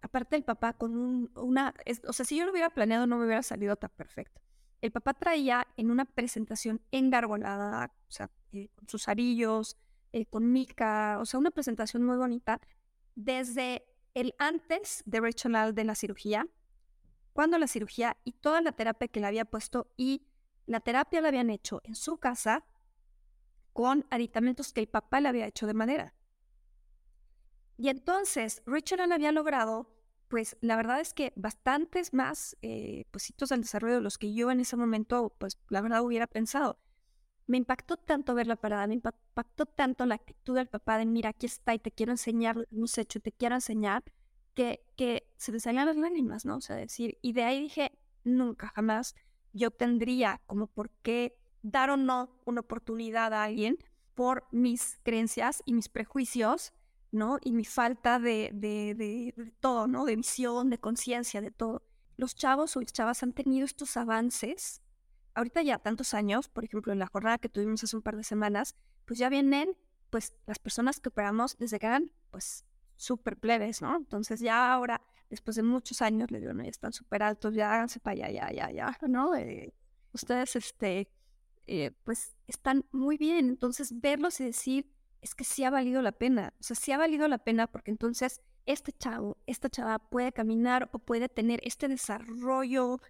aparte 0.00 0.36
el 0.36 0.44
papá 0.44 0.74
con 0.74 0.96
un, 0.96 1.30
una, 1.36 1.74
o 2.06 2.12
sea, 2.12 2.24
si 2.24 2.36
yo 2.36 2.44
lo 2.44 2.52
hubiera 2.52 2.70
planeado 2.70 3.06
no 3.06 3.18
me 3.18 3.26
hubiera 3.26 3.42
salido 3.42 3.76
tan 3.76 3.90
perfecto. 3.90 4.40
El 4.80 4.90
papá 4.90 5.14
traía 5.14 5.66
en 5.76 5.90
una 5.90 6.04
presentación 6.04 6.80
engargolada, 6.90 7.92
o 8.08 8.10
sea, 8.10 8.30
eh, 8.52 8.68
con 8.74 8.88
sus 8.88 9.08
arillos, 9.08 9.76
eh, 10.12 10.26
con 10.26 10.50
mica, 10.52 11.18
o 11.20 11.24
sea, 11.24 11.38
una 11.38 11.50
presentación 11.50 12.02
muy 12.04 12.16
bonita, 12.16 12.60
desde 13.14 13.86
el 14.14 14.34
antes 14.38 15.02
de 15.06 15.20
Rachel 15.20 15.74
de 15.74 15.84
la 15.84 15.94
cirugía, 15.94 16.46
cuando 17.32 17.58
la 17.58 17.66
cirugía 17.66 18.16
y 18.24 18.32
toda 18.32 18.60
la 18.60 18.72
terapia 18.72 19.08
que 19.08 19.20
le 19.20 19.26
había 19.26 19.44
puesto 19.44 19.90
y 19.96 20.26
la 20.66 20.80
terapia 20.80 21.20
la 21.20 21.28
habían 21.28 21.50
hecho 21.50 21.80
en 21.84 21.94
su 21.94 22.18
casa 22.18 22.64
con 23.72 24.06
aditamentos 24.10 24.72
que 24.72 24.80
el 24.80 24.88
papá 24.88 25.20
le 25.20 25.28
había 25.28 25.46
hecho 25.46 25.66
de 25.66 25.74
madera. 25.74 26.14
Y 27.76 27.88
entonces 27.88 28.62
Richard 28.66 29.12
había 29.12 29.32
logrado, 29.32 29.88
pues 30.28 30.56
la 30.60 30.76
verdad 30.76 31.00
es 31.00 31.14
que 31.14 31.32
bastantes 31.36 32.12
más 32.12 32.56
eh, 32.62 33.06
pues, 33.10 33.30
hitos 33.30 33.52
al 33.52 33.62
desarrollo 33.62 33.96
de 33.96 34.00
los 34.00 34.18
que 34.18 34.32
yo 34.34 34.50
en 34.50 34.60
ese 34.60 34.76
momento, 34.76 35.34
pues 35.38 35.58
la 35.68 35.80
verdad 35.80 36.02
hubiera 36.02 36.26
pensado. 36.26 36.78
Me 37.46 37.56
impactó 37.56 37.96
tanto 37.96 38.34
ver 38.34 38.46
la 38.46 38.56
parada, 38.56 38.86
me 38.86 38.94
impactó 38.94 39.66
tanto 39.66 40.06
la 40.06 40.14
actitud 40.14 40.54
del 40.54 40.68
papá 40.68 40.98
de 40.98 41.06
mira, 41.06 41.30
aquí 41.30 41.46
está 41.46 41.74
y 41.74 41.78
te 41.78 41.90
quiero 41.90 42.12
enseñar 42.12 42.66
hemos 42.70 42.96
hecho, 42.98 43.20
te 43.20 43.32
quiero 43.32 43.56
enseñar, 43.56 44.04
que, 44.54 44.84
que 44.96 45.26
se 45.36 45.52
me 45.52 45.60
salían 45.60 45.86
las 45.86 45.96
lágrimas, 45.96 46.44
¿no? 46.44 46.56
O 46.56 46.60
sea, 46.60 46.76
decir, 46.76 47.18
y 47.22 47.32
de 47.32 47.44
ahí 47.44 47.60
dije, 47.60 47.98
nunca, 48.24 48.68
jamás 48.68 49.14
yo 49.52 49.70
tendría 49.70 50.40
como 50.46 50.66
por 50.66 50.90
qué 51.02 51.36
dar 51.62 51.90
o 51.90 51.96
no 51.96 52.30
una 52.44 52.60
oportunidad 52.60 53.32
a 53.32 53.44
alguien 53.44 53.78
por 54.14 54.46
mis 54.50 54.98
creencias 55.02 55.62
y 55.64 55.72
mis 55.72 55.88
prejuicios, 55.88 56.72
¿no? 57.12 57.38
Y 57.42 57.52
mi 57.52 57.64
falta 57.64 58.18
de, 58.18 58.50
de, 58.52 58.94
de, 58.94 59.52
todo, 59.60 59.86
¿no? 59.86 60.04
De 60.04 60.16
visión, 60.16 60.70
de 60.70 60.78
conciencia, 60.78 61.40
de 61.40 61.50
todo. 61.50 61.82
Los 62.16 62.34
chavos 62.34 62.76
o 62.76 62.82
chavas 62.82 63.22
han 63.22 63.32
tenido 63.32 63.64
estos 63.64 63.96
avances, 63.96 64.82
ahorita 65.34 65.62
ya 65.62 65.78
tantos 65.78 66.14
años, 66.14 66.48
por 66.48 66.64
ejemplo, 66.64 66.92
en 66.92 66.98
la 66.98 67.06
jornada 67.06 67.38
que 67.38 67.48
tuvimos 67.48 67.84
hace 67.84 67.96
un 67.96 68.02
par 68.02 68.16
de 68.16 68.24
semanas, 68.24 68.74
pues 69.04 69.18
ya 69.18 69.28
vienen, 69.28 69.76
pues, 70.10 70.34
las 70.46 70.58
personas 70.58 71.00
que 71.00 71.10
operamos 71.10 71.56
desde 71.58 71.78
que 71.78 71.86
eran, 71.86 72.10
pues, 72.30 72.64
súper 72.96 73.38
plebes, 73.38 73.82
¿no? 73.82 73.96
Entonces 73.96 74.40
ya 74.40 74.72
ahora, 74.72 75.02
después 75.28 75.56
de 75.56 75.62
muchos 75.62 76.02
años, 76.02 76.30
le 76.30 76.40
digo, 76.40 76.52
no, 76.52 76.62
ya 76.62 76.70
están 76.70 76.92
súper 76.92 77.22
altos, 77.22 77.54
ya 77.54 77.72
háganse 77.74 78.00
para 78.00 78.26
allá, 78.26 78.30
ya, 78.30 78.52
ya, 78.52 78.70
ya, 78.70 78.98
¿no? 79.08 79.34
Eh, 79.34 79.74
ustedes, 80.12 80.56
este, 80.56 81.10
eh, 81.66 81.92
pues 82.04 82.36
están 82.46 82.86
muy 82.92 83.16
bien. 83.16 83.48
Entonces, 83.48 84.00
verlos 84.00 84.40
y 84.40 84.44
decir, 84.44 84.90
es 85.22 85.34
que 85.34 85.44
sí 85.44 85.64
ha 85.64 85.70
valido 85.70 86.02
la 86.02 86.12
pena. 86.12 86.52
O 86.60 86.62
sea, 86.62 86.76
sí 86.76 86.92
ha 86.92 86.98
valido 86.98 87.28
la 87.28 87.38
pena 87.38 87.68
porque 87.68 87.90
entonces 87.90 88.42
este 88.66 88.92
chavo, 88.92 89.38
esta 89.46 89.70
chava 89.70 89.98
puede 89.98 90.32
caminar 90.32 90.90
o 90.92 90.98
puede 90.98 91.28
tener 91.28 91.60
este 91.62 91.88
desarrollo 91.88 93.00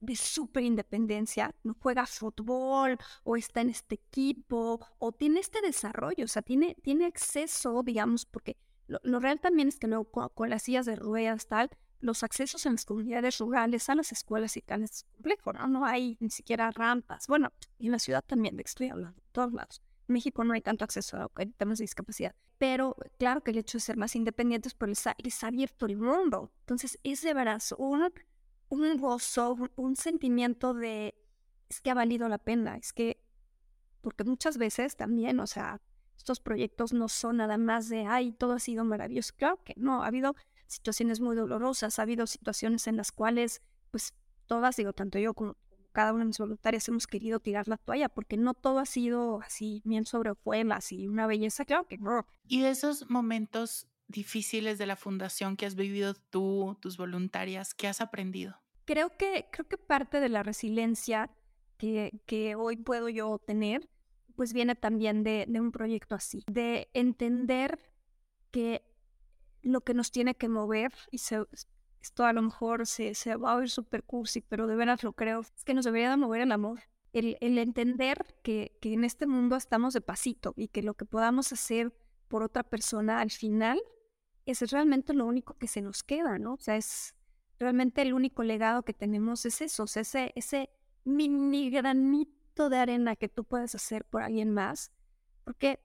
de 0.00 0.16
súper 0.16 0.64
independencia, 0.64 1.54
no 1.62 1.76
juega 1.78 2.06
fútbol 2.06 2.98
o 3.22 3.36
está 3.36 3.60
en 3.60 3.70
este 3.70 3.94
equipo 3.94 4.84
o 4.98 5.12
tiene 5.12 5.40
este 5.40 5.60
desarrollo, 5.60 6.24
o 6.24 6.28
sea, 6.28 6.42
tiene, 6.42 6.76
tiene 6.82 7.06
acceso, 7.06 7.82
digamos, 7.84 8.26
porque 8.26 8.56
lo, 8.88 9.20
real 9.20 9.40
también 9.40 9.68
es 9.68 9.78
que 9.78 9.86
luego 9.86 10.10
con, 10.10 10.50
las 10.50 10.64
sillas 10.64 10.86
de 10.86 10.96
ruedas, 10.96 11.46
tal, 11.46 11.70
los 12.00 12.24
accesos 12.24 12.66
en 12.66 12.72
las 12.72 12.84
comunidades 12.84 13.38
rurales 13.38 13.88
a 13.88 13.94
las 13.94 14.10
escuelas 14.10 14.56
y 14.56 14.62
tal 14.62 14.82
es 14.82 15.04
complejo, 15.12 15.52
¿no? 15.52 15.68
No 15.68 15.84
hay 15.86 16.16
ni 16.18 16.30
siquiera 16.30 16.72
rampas. 16.72 17.28
Bueno, 17.28 17.52
y 17.78 17.86
en 17.86 17.92
la 17.92 18.00
ciudad 18.00 18.24
también, 18.26 18.56
de 18.56 18.64
estoy 18.64 18.88
hablando, 18.88 19.22
todos 19.30 19.52
lados. 19.52 19.80
México 20.12 20.44
no 20.44 20.54
hay 20.54 20.60
tanto 20.60 20.84
acceso 20.84 21.16
a 21.16 21.28
temas 21.56 21.78
de 21.78 21.84
discapacidad. 21.84 22.34
Pero 22.58 22.96
claro 23.18 23.42
que 23.42 23.50
el 23.50 23.58
hecho 23.58 23.78
de 23.78 23.82
ser 23.82 23.96
más 23.96 24.14
independientes 24.14 24.74
pues 24.74 24.88
les 24.88 25.06
ha, 25.06 25.16
les 25.18 25.42
ha 25.42 25.48
abierto 25.48 25.86
el 25.86 25.96
mundo. 25.96 26.52
Entonces 26.60 26.98
es 27.02 27.22
de 27.22 27.34
veras 27.34 27.74
un, 27.78 28.12
un 28.68 28.96
gozo, 28.98 29.56
un, 29.76 29.96
sentimiento 29.96 30.74
de 30.74 31.14
es 31.68 31.80
que 31.80 31.90
ha 31.90 31.94
valido 31.94 32.28
la 32.28 32.38
pena, 32.38 32.76
es 32.76 32.92
que, 32.92 33.22
porque 34.02 34.24
muchas 34.24 34.58
veces 34.58 34.96
también, 34.96 35.40
o 35.40 35.46
sea, 35.46 35.80
estos 36.16 36.40
proyectos 36.40 36.92
no 36.92 37.08
son 37.08 37.38
nada 37.38 37.58
más 37.58 37.88
de, 37.88 38.06
ay, 38.06 38.32
todo 38.32 38.52
ha 38.52 38.58
sido 38.58 38.84
maravilloso. 38.84 39.32
Claro 39.36 39.62
que 39.64 39.74
no, 39.76 40.02
ha 40.02 40.06
habido 40.06 40.36
situaciones 40.66 41.20
muy 41.20 41.34
dolorosas, 41.34 41.98
ha 41.98 42.02
habido 42.02 42.26
situaciones 42.26 42.86
en 42.86 42.96
las 42.96 43.10
cuales, 43.10 43.62
pues 43.90 44.14
todas, 44.46 44.76
digo, 44.76 44.92
tanto 44.92 45.18
yo 45.18 45.34
como 45.34 45.56
cada 45.92 46.12
una 46.12 46.24
de 46.24 46.28
mis 46.28 46.38
voluntarias 46.38 46.88
hemos 46.88 47.06
querido 47.06 47.38
tirar 47.40 47.68
la 47.68 47.76
toalla, 47.76 48.08
porque 48.08 48.36
no 48.36 48.54
todo 48.54 48.78
ha 48.78 48.86
sido 48.86 49.40
así, 49.42 49.82
bien 49.84 50.04
sobre 50.04 50.30
hojuelas 50.30 50.90
y 50.92 51.06
una 51.06 51.26
belleza, 51.26 51.64
claro 51.64 51.86
que 51.86 51.98
no. 51.98 52.26
Y 52.48 52.60
de 52.60 52.70
esos 52.70 53.08
momentos 53.10 53.88
difíciles 54.08 54.78
de 54.78 54.86
la 54.86 54.96
fundación 54.96 55.56
que 55.56 55.66
has 55.66 55.74
vivido 55.74 56.14
tú, 56.14 56.76
tus 56.80 56.96
voluntarias, 56.96 57.74
¿qué 57.74 57.88
has 57.88 58.00
aprendido? 58.00 58.56
Creo 58.84 59.16
que, 59.16 59.46
creo 59.52 59.68
que 59.68 59.78
parte 59.78 60.20
de 60.20 60.28
la 60.28 60.42
resiliencia 60.42 61.30
que, 61.78 62.20
que 62.26 62.54
hoy 62.54 62.76
puedo 62.76 63.08
yo 63.08 63.38
tener, 63.38 63.88
pues 64.34 64.52
viene 64.52 64.74
también 64.74 65.22
de, 65.22 65.46
de 65.48 65.60
un 65.60 65.72
proyecto 65.72 66.14
así, 66.14 66.42
de 66.50 66.90
entender 66.94 67.78
que 68.50 68.84
lo 69.62 69.82
que 69.82 69.94
nos 69.94 70.10
tiene 70.10 70.34
que 70.34 70.48
mover, 70.48 70.92
y 71.10 71.18
esto 72.02 72.24
a 72.24 72.32
lo 72.32 72.42
mejor 72.42 72.86
se, 72.86 73.14
se 73.14 73.36
va 73.36 73.52
a 73.52 73.56
oír 73.56 73.70
super 73.70 74.02
cursi, 74.02 74.40
pero 74.40 74.66
de 74.66 74.74
veras 74.76 75.02
lo 75.02 75.12
creo, 75.12 75.40
es 75.40 75.64
que 75.64 75.74
nos 75.74 75.84
debería 75.84 76.10
de 76.10 76.16
mover 76.16 76.42
el 76.42 76.52
amor. 76.52 76.80
El, 77.12 77.36
el 77.40 77.58
entender 77.58 78.24
que, 78.42 78.76
que 78.80 78.94
en 78.94 79.04
este 79.04 79.26
mundo 79.26 79.56
estamos 79.56 79.94
de 79.94 80.00
pasito 80.00 80.54
y 80.56 80.68
que 80.68 80.82
lo 80.82 80.94
que 80.94 81.04
podamos 81.04 81.52
hacer 81.52 81.92
por 82.28 82.42
otra 82.42 82.62
persona 82.62 83.20
al 83.20 83.30
final 83.30 83.80
es 84.46 84.70
realmente 84.70 85.12
lo 85.12 85.26
único 85.26 85.54
que 85.54 85.68
se 85.68 85.82
nos 85.82 86.02
queda, 86.02 86.38
¿no? 86.38 86.54
O 86.54 86.60
sea, 86.60 86.76
es 86.76 87.14
realmente 87.58 88.02
el 88.02 88.12
único 88.12 88.42
legado 88.42 88.82
que 88.82 88.94
tenemos 88.94 89.44
es 89.46 89.60
eso, 89.60 89.84
o 89.84 89.86
sea, 89.86 90.02
ese, 90.02 90.32
ese 90.34 90.70
mini 91.04 91.70
granito 91.70 92.68
de 92.68 92.78
arena 92.78 93.16
que 93.16 93.28
tú 93.28 93.44
puedes 93.44 93.74
hacer 93.74 94.04
por 94.04 94.22
alguien 94.22 94.50
más. 94.50 94.90
Porque 95.44 95.80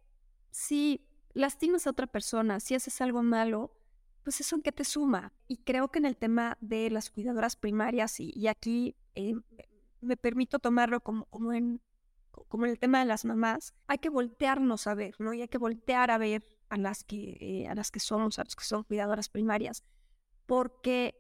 si 0.50 1.08
lastimas 1.34 1.86
a 1.86 1.92
otra 1.92 2.08
persona, 2.08 2.60
si 2.60 2.76
haces 2.76 3.00
algo 3.02 3.24
malo, 3.24 3.77
pues 4.28 4.42
eso 4.42 4.58
en 4.58 4.62
qué 4.62 4.74
te 4.74 4.84
suma. 4.84 5.32
Y 5.48 5.56
creo 5.60 5.88
que 5.88 6.00
en 6.00 6.06
el 6.06 6.18
tema 6.18 6.58
de 6.60 6.90
las 6.90 7.10
cuidadoras 7.12 7.56
primarias, 7.56 8.20
y, 8.20 8.48
aquí 8.50 8.94
eh, 9.16 9.36
me 10.02 10.18
permito 10.18 10.60
tomarlo 10.60 11.00
como, 11.00 11.24
como, 11.28 11.54
en, 11.54 11.82
como 12.50 12.66
en 12.66 12.72
el 12.72 12.78
tema 12.78 13.00
de 13.00 13.06
las 13.06 13.24
mamás, 13.24 13.74
hay 13.88 14.00
que 14.00 14.10
voltearnos 14.10 14.86
a 14.86 14.96
ver, 14.96 15.16
¿no? 15.20 15.34
Y 15.34 15.44
hay 15.44 15.48
que 15.48 15.58
voltear 15.58 16.12
a 16.12 16.18
ver 16.18 16.46
a 16.68 16.76
las 16.76 17.06
que, 17.06 17.38
eh, 17.40 17.70
a 17.70 17.76
las 17.76 17.90
que 17.90 18.02
somos, 18.02 18.38
las 18.38 18.54
que 18.54 18.66
son 18.66 18.84
cuidadoras 18.84 19.30
primarias, 19.30 19.86
porque 20.46 21.16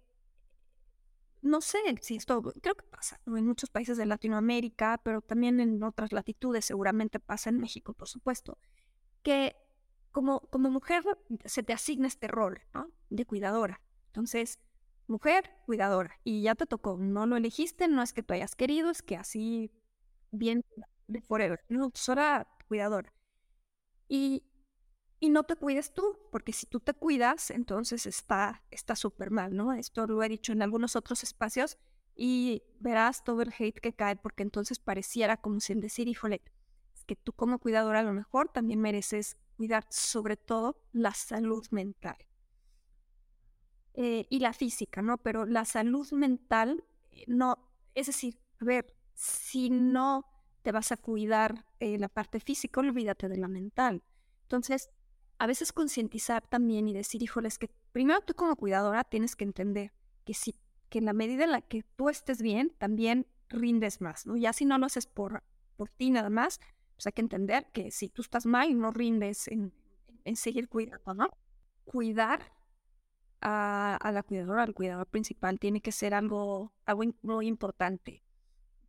no 1.41 1.61
sé 1.61 1.77
si 2.01 2.17
esto, 2.17 2.41
creo 2.61 2.75
que 2.75 2.87
pasa 2.87 3.21
en 3.25 3.47
muchos 3.47 3.69
países 3.69 3.95
de 3.95 4.05
Latinoamérica, 4.05 4.99
pero 5.01 5.21
también 5.21 5.61
en 5.61 5.81
otras 5.81 6.11
latitudes, 6.11 6.65
seguramente 6.65 7.21
pasa 7.21 7.51
en 7.51 7.57
México, 7.57 7.93
por 7.93 8.09
supuesto, 8.09 8.57
que 9.23 9.55
como, 10.23 10.71
mujer 10.71 11.03
se 11.45 11.61
te 11.61 11.73
asigna 11.73 12.07
este 12.07 12.27
rol 12.27 12.59
de 13.09 13.25
cuidadora. 13.25 13.81
Entonces, 14.07 14.59
mujer, 15.05 15.51
cuidadora. 15.67 16.19
Y 16.23 16.41
ya 16.41 16.55
te 16.55 16.65
tocó, 16.65 16.97
no 16.97 17.27
lo 17.27 17.37
elegiste, 17.37 17.87
no 17.87 18.01
es 18.01 18.13
que 18.13 18.23
tú 18.23 18.33
hayas 18.33 18.55
querido, 18.55 18.89
es 18.89 19.03
que 19.03 19.15
así 19.15 19.71
bien 20.31 20.65
forever. 21.27 21.63
No, 21.69 21.91
pues 21.91 22.09
ahora 22.09 22.47
cuidadora. 22.67 23.13
Y, 24.07 24.43
y 25.19 25.29
no 25.29 25.43
te 25.43 25.55
cuides 25.55 25.93
tú, 25.93 26.17
porque 26.31 26.51
si 26.51 26.65
tú 26.65 26.79
te 26.79 26.95
cuidas, 26.95 27.51
entonces 27.51 28.07
está 28.07 28.63
súper 28.95 29.29
mal, 29.29 29.55
¿no? 29.55 29.73
Esto 29.73 30.07
lo 30.07 30.23
he 30.23 30.29
dicho 30.29 30.51
en 30.51 30.63
algunos 30.63 30.95
otros 30.95 31.21
espacios 31.21 31.77
y 32.15 32.63
verás 32.79 33.23
todo 33.23 33.43
hate 33.43 33.79
que 33.79 33.93
cae, 33.93 34.15
porque 34.15 34.41
entonces 34.41 34.79
pareciera 34.79 35.37
como 35.37 35.59
sin 35.59 35.79
decir, 35.79 36.07
híjole, 36.07 36.41
es 36.95 37.03
que 37.03 37.15
tú 37.15 37.33
como 37.33 37.59
cuidadora 37.59 37.99
a 37.99 38.03
lo 38.03 38.13
mejor 38.13 38.49
también 38.49 38.81
mereces 38.81 39.37
cuidar 39.57 39.85
sobre 39.89 40.37
todo 40.37 40.79
la 40.93 41.13
salud 41.13 41.65
mental 41.71 42.17
eh, 43.93 44.27
y 44.29 44.39
la 44.39 44.53
física, 44.53 45.01
¿no? 45.01 45.17
Pero 45.17 45.45
la 45.45 45.65
salud 45.65 46.09
mental, 46.11 46.83
eh, 47.11 47.23
no, 47.27 47.57
es 47.95 48.07
decir, 48.07 48.39
a 48.61 48.65
ver, 48.65 48.95
si 49.15 49.71
no 49.71 50.25
te 50.61 50.71
vas 50.71 50.91
a 50.91 50.97
cuidar 50.97 51.65
eh, 51.79 51.97
la 51.97 52.07
parte 52.07 52.39
física, 52.39 52.79
olvídate 52.79 53.27
de 53.27 53.37
la 53.37 53.47
mental. 53.47 54.03
Entonces, 54.43 54.91
a 55.39 55.47
veces 55.47 55.73
concientizar 55.73 56.47
también 56.47 56.87
y 56.87 56.93
decir, 56.93 57.23
híjoles, 57.23 57.57
que 57.57 57.69
primero 57.91 58.21
tú 58.21 58.35
como 58.35 58.55
cuidadora 58.55 59.03
tienes 59.03 59.35
que 59.35 59.43
entender 59.43 59.91
que 60.23 60.33
si 60.33 60.55
que 60.89 60.99
en 60.99 61.05
la 61.05 61.13
medida 61.13 61.43
en 61.43 61.51
la 61.51 61.61
que 61.61 61.83
tú 61.95 62.07
estés 62.07 62.41
bien, 62.41 62.73
también 62.77 63.27
rindes 63.49 63.99
más, 63.99 64.25
¿no? 64.25 64.37
Ya 64.37 64.53
si 64.53 64.65
no 64.65 64.77
lo 64.77 64.85
haces 64.85 65.05
por, 65.05 65.43
por 65.75 65.89
ti 65.89 66.11
nada 66.11 66.29
más, 66.29 66.61
pues 66.97 67.05
hay 67.05 67.13
que 67.13 67.21
entender 67.21 67.67
que 67.71 67.91
si 67.91 68.09
tú 68.09 68.23
estás 68.23 68.47
mal, 68.47 68.77
no 68.77 68.89
rindes 68.89 69.47
en, 69.47 69.71
seguir 70.35 70.67
cuidando, 70.67 71.13
¿no? 71.13 71.29
Cuidar 71.85 72.51
a, 73.39 74.11
la 74.11 74.23
cuidadora, 74.23 74.63
al 74.63 74.73
cuidador 74.73 75.05
principal, 75.05 75.59
tiene 75.59 75.79
que 75.79 75.91
ser 75.91 76.15
algo, 76.15 76.73
algo 76.85 77.03
muy 77.21 77.47
importante. 77.47 78.23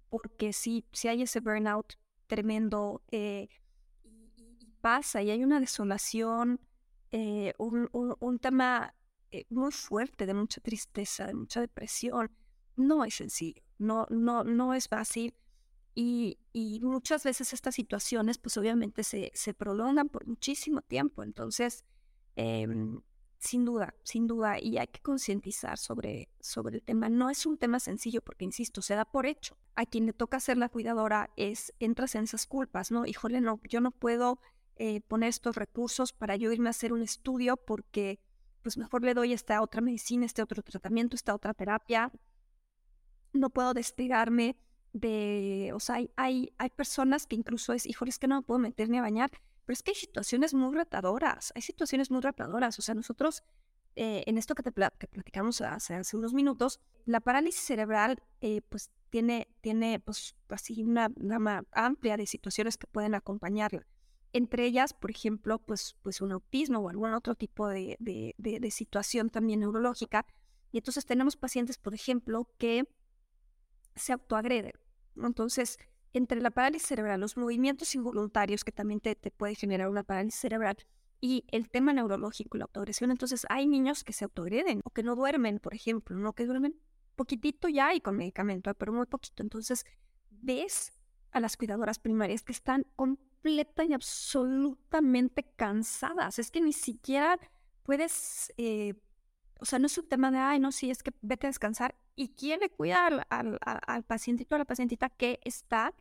Porque 0.09 0.55
si, 0.55 0.87
si 0.91 1.09
hay 1.09 1.23
ese 1.23 1.41
burnout 1.41 1.95
tremendo 2.27 3.03
eh, 3.11 3.49
y, 4.05 4.73
pasa 4.81 5.23
y 5.23 5.31
hay 5.31 5.45
una 5.45 5.61
desolación, 5.61 6.61
eh, 7.13 7.53
un, 7.59 7.91
un, 7.93 8.39
tema 8.39 8.95
eh, 9.31 9.45
muy 9.51 9.71
fuerte, 9.71 10.25
de 10.25 10.33
mucha 10.33 10.63
tristeza, 10.63 11.27
de 11.27 11.35
mucha 11.35 11.61
depresión. 11.61 12.31
No 12.75 13.05
es 13.05 13.17
sencillo, 13.17 13.63
no, 13.77 14.07
no, 14.09 14.45
no 14.45 14.73
es 14.73 14.89
fácil. 14.89 15.35
Y, 16.01 16.39
y 16.53 16.79
muchas 16.79 17.25
veces 17.25 17.53
estas 17.53 17.75
situaciones, 17.75 18.39
pues 18.39 18.57
obviamente 18.57 19.03
se, 19.03 19.33
se 19.35 19.53
prolongan 19.53 20.09
por 20.09 20.29
muchísimo 20.29 20.81
tiempo. 20.81 21.25
Entonces, 21.25 21.85
em, 22.37 23.01
sin 23.41 23.65
duda, 23.65 23.93
sin 24.05 24.29
duda, 24.29 24.63
y 24.63 24.79
hay 24.79 24.87
que 24.87 25.01
concientizar 25.01 25.77
sobre, 25.77 26.31
sobre 26.39 26.77
el 26.77 26.83
tema. 26.85 27.09
No 27.09 27.31
es 27.31 27.47
un 27.47 27.59
tema 27.59 27.81
sencillo 27.81 28.23
porque, 28.23 28.45
insisto, 28.45 28.81
se 28.81 28.95
da 28.95 29.07
por 29.07 29.27
hecho. 29.27 29.59
A 29.75 29.87
quien 29.87 30.07
le 30.07 30.13
toca 30.13 30.39
ser 30.39 30.57
la 30.57 30.69
cuidadora 30.69 31.31
es, 31.35 31.75
entras 31.81 32.15
en 32.15 32.23
esas 32.23 32.47
culpas, 32.47 32.93
¿no? 32.93 33.05
Híjole, 33.05 33.41
no, 33.41 33.61
yo 33.69 33.81
no 33.81 33.91
puedo 33.91 34.39
eh, 34.77 35.01
poner 35.01 35.31
estos 35.31 35.57
recursos 35.57 36.13
para 36.13 36.37
yo 36.37 36.53
irme 36.53 36.69
a 36.69 36.71
hacer 36.71 36.93
un 36.93 37.03
estudio 37.03 37.57
porque 37.57 38.21
pues 38.63 38.79
mejor 38.79 39.03
le 39.03 39.15
doy 39.15 39.33
esta 39.33 39.61
otra 39.63 39.81
medicina, 39.81 40.27
este 40.27 40.43
otro 40.43 40.63
tratamiento, 40.63 41.17
esta 41.17 41.35
otra 41.35 41.55
terapia. 41.55 42.13
No 43.33 43.51
puedo 43.51 43.75
despegarme 43.75 44.57
de, 44.93 45.71
o 45.75 45.81
sea, 45.81 45.97
hay, 46.17 46.53
hay, 46.57 46.71
personas 46.71 47.27
que 47.27 47.37
incluso 47.37 47.73
es, 47.73 47.87
híjole, 47.87 48.11
es 48.11 48.19
que 48.19 48.29
no 48.29 48.37
me 48.37 48.43
puedo 48.43 48.59
meter 48.59 48.89
ni 48.89 48.99
a 48.99 49.03
bañar, 49.03 49.31
pero 49.65 49.75
es 49.75 49.83
que 49.83 49.91
hay 49.93 49.97
situaciones 49.97 50.55
muy 50.55 50.75
retadoras, 50.75 51.53
hay 51.55 51.63
situaciones 51.63 52.11
muy 52.11 52.21
retadoras, 52.21 52.79
o 52.79 52.83
sea, 52.83 52.95
nosotros 52.95 53.43
eh, 53.97 54.25
en 54.27 54.39
esto 54.39 54.55
que, 54.55 54.63
te 54.63 54.73
que 54.73 55.09
platicamos 55.09 55.61
hace, 55.61 55.95
hace, 55.95 56.17
unos 56.17 56.33
minutos, 56.33 56.81
la 57.05 57.21
parálisis 57.21 57.63
cerebral 57.63 58.23
eh, 58.41 58.63
pues 58.69 58.91
tiene, 59.11 59.49
tiene 59.61 60.01
pues 60.01 60.37
así 60.49 60.83
una 60.83 61.09
gama 61.17 61.65
amplia 61.73 62.17
de 62.17 62.27
situaciones 62.27 62.77
que 62.77 62.87
pueden 62.87 63.15
acompañarla 63.15 63.87
entre 64.33 64.67
ellas, 64.67 64.93
por 64.93 65.11
ejemplo, 65.11 65.59
pues, 65.59 65.97
pues 66.03 66.21
un 66.21 66.33
autismo 66.33 66.81
o 66.81 66.89
algún 66.89 67.13
otro 67.15 67.35
tipo 67.35 67.69
de, 67.69 67.97
de, 67.99 68.71
situación 68.71 69.31
también 69.31 69.61
neurológica. 69.61 70.27
Y 70.71 70.79
entonces 70.79 71.07
tenemos 71.07 71.37
pacientes, 71.37 71.79
por 71.79 71.95
ejemplo, 71.95 72.49
que 72.59 72.85
se 73.99 74.13
autoagreden. 74.13 74.73
Entonces, 75.17 75.79
entre 76.13 76.41
la 76.41 76.51
parálisis 76.51 76.89
cerebral, 76.89 77.21
los 77.21 77.37
movimientos 77.37 77.95
involuntarios 77.95 78.65
que 78.65 78.73
también 78.73 79.01
te, 79.01 79.15
te 79.15 79.31
puede 79.31 79.55
generar 79.55 79.89
una 79.89 80.03
parálisis 80.03 80.41
cerebral 80.41 80.77
y 81.21 81.45
el 81.49 81.69
tema 81.69 81.93
neurológico, 81.93 82.59
la 82.59 82.65
autoagresión, 82.65 83.11
entonces 83.11 83.45
hay 83.49 83.67
niños 83.67 84.05
que 84.05 84.13
se 84.13 84.25
autoagreden 84.25 84.81
o 84.85 84.91
que 84.91 85.03
no 85.03 85.17
duermen, 85.17 85.59
por 85.59 85.75
ejemplo, 85.75 86.17
no 86.17 86.33
que 86.33 86.47
duermen 86.47 86.77
poquitito 87.17 87.69
ya 87.69 87.95
y 87.95 88.01
con 88.01 88.17
medicamento, 88.17 88.73
pero 88.75 88.93
muy 88.93 89.07
poquito. 89.07 89.43
Entonces, 89.43 89.85
ves 90.31 90.93
a 91.33 91.41
las 91.41 91.57
cuidadoras 91.57 91.99
primarias 91.99 92.43
que 92.43 92.53
están 92.53 92.87
completa 92.95 93.85
y 93.85 93.93
absolutamente 93.93 95.45
cansadas. 95.57 96.39
Es 96.39 96.51
que 96.51 96.61
ni 96.61 96.73
siquiera 96.73 97.39
puedes, 97.83 98.53
eh, 98.57 98.95
o 99.61 99.65
sea, 99.65 99.79
no 99.79 99.87
es 99.87 99.99
un 99.99 100.09
tema 100.09 100.31
de, 100.31 100.39
ay, 100.39 100.61
no, 100.61 100.71
sí, 100.73 100.91
es 100.91 101.03
que 101.03 101.13
vete 101.21 101.49
a 101.49 101.51
descansar. 101.51 101.97
Y 102.21 102.31
quiere 102.31 102.69
cuidar 102.69 103.25
al, 103.31 103.59
al, 103.61 103.81
al 103.87 104.03
pacientito 104.03 104.55
o 104.55 104.57
a 104.57 104.59
la 104.59 104.65
pacientita 104.65 105.09
que 105.09 105.39
está 105.45 105.95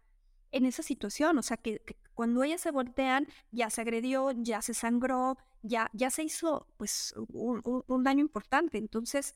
en 0.51 0.65
esa 0.65 0.81
situación. 0.81 1.37
O 1.37 1.43
sea, 1.43 1.57
que, 1.57 1.79
cuando 2.15 2.43
ellas 2.43 2.61
se 2.61 2.71
voltean, 2.71 3.27
ya 3.51 3.69
se 3.69 3.81
agredió, 3.81 4.31
ya 4.31 4.63
se 4.63 4.73
sangró, 4.73 5.37
ya, 5.61 5.91
ya 5.93 6.09
se 6.09 6.23
hizo 6.23 6.65
pues 6.77 7.13
un, 7.29 7.61
un, 7.85 8.03
daño 8.03 8.21
importante. 8.21 8.79
Entonces, 8.79 9.35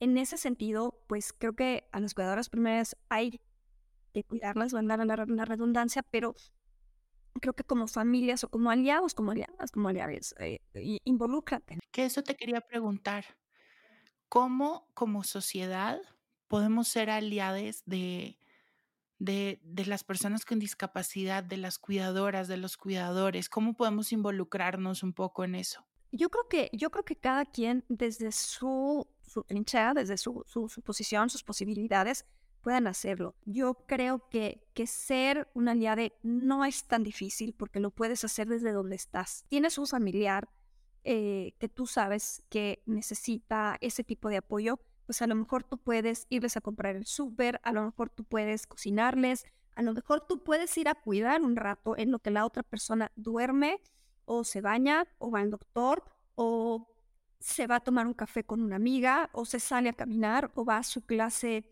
en 0.00 0.18
ese 0.18 0.36
sentido, 0.36 1.00
pues 1.06 1.32
creo 1.32 1.54
que 1.54 1.88
a 1.92 2.00
las 2.00 2.14
cuidadoras 2.14 2.48
primeras 2.48 2.96
hay 3.08 3.40
que 4.12 4.24
cuidarlas, 4.24 4.72
van 4.72 4.90
a 4.90 4.96
dar 4.96 5.28
la 5.28 5.44
redundancia, 5.44 6.02
pero 6.02 6.34
creo 7.40 7.54
que 7.54 7.62
como 7.62 7.86
familias 7.86 8.42
o 8.42 8.48
como 8.48 8.70
aliados, 8.70 9.14
como 9.14 9.30
aliadas, 9.30 9.70
como 9.70 9.88
aliados, 9.88 10.34
eh, 10.40 10.58
involúcrate. 11.04 11.78
Que 11.92 12.06
eso 12.06 12.22
te 12.24 12.34
quería 12.34 12.60
preguntar. 12.60 13.24
¿Cómo 14.30 14.88
como 14.94 15.24
sociedad 15.24 16.00
podemos 16.46 16.86
ser 16.86 17.10
aliados 17.10 17.82
de, 17.84 18.38
de, 19.18 19.60
de, 19.64 19.86
las 19.86 20.04
personas 20.04 20.44
con 20.44 20.60
discapacidad, 20.60 21.42
de 21.42 21.56
las 21.56 21.80
cuidadoras, 21.80 22.46
de 22.46 22.56
los 22.56 22.76
cuidadores? 22.76 23.48
¿Cómo 23.48 23.74
podemos 23.74 24.12
involucrarnos 24.12 25.02
un 25.02 25.14
poco 25.14 25.42
en 25.42 25.56
eso? 25.56 25.84
Yo 26.12 26.30
creo 26.30 26.48
que, 26.48 26.70
yo 26.72 26.92
creo 26.92 27.04
que 27.04 27.16
cada 27.16 27.44
quien 27.44 27.84
desde 27.88 28.30
su, 28.30 29.04
su 29.26 29.42
trinchera, 29.42 29.94
desde 29.94 30.16
su, 30.16 30.44
su, 30.46 30.68
posición, 30.80 31.28
sus 31.28 31.42
posibilidades, 31.42 32.24
puedan 32.60 32.86
hacerlo. 32.86 33.34
Yo 33.46 33.84
creo 33.88 34.28
que, 34.28 34.64
que 34.74 34.86
ser 34.86 35.50
un 35.54 35.68
aliado 35.68 36.02
no 36.22 36.64
es 36.64 36.84
tan 36.84 37.02
difícil 37.02 37.52
porque 37.52 37.80
lo 37.80 37.90
puedes 37.90 38.22
hacer 38.22 38.46
desde 38.46 38.70
donde 38.70 38.94
estás. 38.94 39.44
Tienes 39.48 39.76
un 39.76 39.88
familiar 39.88 40.48
eh, 41.04 41.54
que 41.58 41.68
tú 41.68 41.86
sabes 41.86 42.42
que 42.48 42.82
necesita 42.86 43.76
ese 43.80 44.04
tipo 44.04 44.28
de 44.28 44.38
apoyo, 44.38 44.78
pues 45.06 45.22
a 45.22 45.26
lo 45.26 45.34
mejor 45.34 45.64
tú 45.64 45.78
puedes 45.78 46.26
irles 46.28 46.56
a 46.56 46.60
comprar 46.60 46.96
el 46.96 47.06
súper, 47.06 47.60
a 47.64 47.72
lo 47.72 47.82
mejor 47.82 48.10
tú 48.10 48.24
puedes 48.24 48.66
cocinarles, 48.66 49.46
a 49.74 49.82
lo 49.82 49.92
mejor 49.94 50.20
tú 50.26 50.42
puedes 50.42 50.76
ir 50.78 50.88
a 50.88 50.94
cuidar 50.94 51.42
un 51.42 51.56
rato 51.56 51.96
en 51.96 52.10
lo 52.10 52.18
que 52.18 52.30
la 52.30 52.44
otra 52.44 52.62
persona 52.62 53.10
duerme 53.16 53.80
o 54.24 54.44
se 54.44 54.60
baña 54.60 55.06
o 55.18 55.30
va 55.30 55.40
al 55.40 55.50
doctor 55.50 56.04
o 56.34 56.86
se 57.40 57.66
va 57.66 57.76
a 57.76 57.80
tomar 57.80 58.06
un 58.06 58.14
café 58.14 58.44
con 58.44 58.60
una 58.60 58.76
amiga 58.76 59.30
o 59.32 59.44
se 59.44 59.58
sale 59.58 59.88
a 59.88 59.94
caminar 59.94 60.52
o 60.54 60.64
va 60.64 60.76
a 60.76 60.82
su 60.82 61.04
clase 61.06 61.64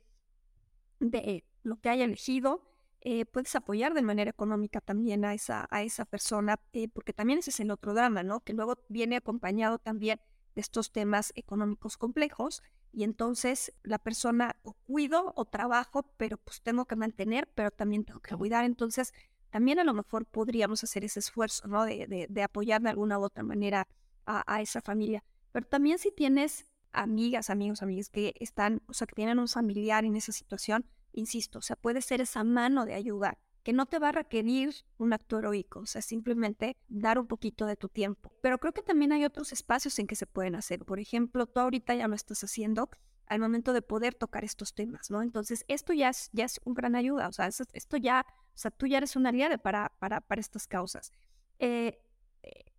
de 0.98 1.44
lo 1.62 1.80
que 1.80 1.90
haya 1.90 2.04
elegido, 2.04 2.67
eh, 3.00 3.24
puedes 3.24 3.54
apoyar 3.54 3.94
de 3.94 4.02
manera 4.02 4.30
económica 4.30 4.80
también 4.80 5.24
a 5.24 5.34
esa, 5.34 5.68
a 5.70 5.82
esa 5.82 6.04
persona, 6.04 6.58
eh, 6.72 6.88
porque 6.88 7.12
también 7.12 7.38
ese 7.38 7.50
es 7.50 7.60
el 7.60 7.70
otro 7.70 7.94
drama, 7.94 8.22
¿no? 8.22 8.40
Que 8.40 8.52
luego 8.52 8.78
viene 8.88 9.16
acompañado 9.16 9.78
también 9.78 10.20
de 10.54 10.60
estos 10.60 10.90
temas 10.90 11.32
económicos 11.36 11.96
complejos 11.96 12.62
y 12.92 13.04
entonces 13.04 13.72
la 13.82 13.98
persona 13.98 14.56
o 14.62 14.72
cuido 14.72 15.32
o 15.36 15.44
trabajo, 15.44 16.02
pero 16.16 16.38
pues 16.38 16.60
tengo 16.62 16.86
que 16.86 16.96
mantener, 16.96 17.48
pero 17.54 17.70
también 17.70 18.04
tengo 18.04 18.20
que 18.20 18.34
cuidar, 18.34 18.64
entonces 18.64 19.12
también 19.50 19.78
a 19.78 19.84
lo 19.84 19.94
mejor 19.94 20.26
podríamos 20.26 20.82
hacer 20.84 21.04
ese 21.04 21.20
esfuerzo, 21.20 21.68
¿no? 21.68 21.84
De, 21.84 22.06
de, 22.06 22.26
de 22.28 22.42
apoyar 22.42 22.82
de 22.82 22.90
alguna 22.90 23.18
u 23.18 23.22
otra 23.22 23.44
manera 23.44 23.86
a, 24.26 24.42
a 24.52 24.60
esa 24.60 24.80
familia. 24.80 25.24
Pero 25.52 25.66
también 25.66 25.98
si 25.98 26.10
tienes 26.10 26.66
amigas, 26.92 27.50
amigos, 27.50 27.82
amigas 27.82 28.08
que 28.10 28.34
están, 28.40 28.82
o 28.86 28.92
sea, 28.92 29.06
que 29.06 29.14
tienen 29.14 29.38
un 29.38 29.48
familiar 29.48 30.04
en 30.04 30.16
esa 30.16 30.32
situación, 30.32 30.84
insisto, 31.18 31.58
o 31.58 31.62
sea, 31.62 31.76
puede 31.76 32.02
ser 32.02 32.20
esa 32.20 32.44
mano 32.44 32.86
de 32.86 32.94
ayudar 32.94 33.38
que 33.62 33.74
no 33.74 33.84
te 33.84 33.98
va 33.98 34.08
a 34.08 34.12
requerir 34.12 34.74
un 34.96 35.12
acto 35.12 35.38
heroico, 35.38 35.80
o 35.80 35.86
sea, 35.86 36.00
simplemente 36.00 36.78
dar 36.88 37.18
un 37.18 37.26
poquito 37.26 37.66
de 37.66 37.76
tu 37.76 37.90
tiempo. 37.90 38.32
Pero 38.40 38.56
creo 38.56 38.72
que 38.72 38.80
también 38.80 39.12
hay 39.12 39.26
otros 39.26 39.52
espacios 39.52 39.98
en 39.98 40.06
que 40.06 40.16
se 40.16 40.26
pueden 40.26 40.54
hacer. 40.54 40.86
Por 40.86 41.00
ejemplo, 41.00 41.44
tú 41.44 41.60
ahorita 41.60 41.94
ya 41.94 42.08
lo 42.08 42.14
estás 42.14 42.42
haciendo 42.42 42.88
al 43.26 43.40
momento 43.40 43.74
de 43.74 43.82
poder 43.82 44.14
tocar 44.14 44.42
estos 44.42 44.72
temas, 44.72 45.10
¿no? 45.10 45.20
Entonces, 45.20 45.66
esto 45.68 45.92
ya 45.92 46.08
es, 46.08 46.30
ya 46.32 46.46
es 46.46 46.62
un 46.64 46.72
gran 46.72 46.96
ayuda, 46.96 47.28
o 47.28 47.32
sea, 47.32 47.46
esto 47.48 47.96
ya, 47.98 48.24
o 48.30 48.58
sea, 48.58 48.70
tú 48.70 48.86
ya 48.86 48.96
eres 48.96 49.16
una 49.16 49.28
aliada 49.28 49.58
para, 49.58 49.92
para, 49.98 50.22
para 50.22 50.40
estas 50.40 50.66
causas. 50.66 51.12
Eh, 51.58 52.00
eh, 52.42 52.72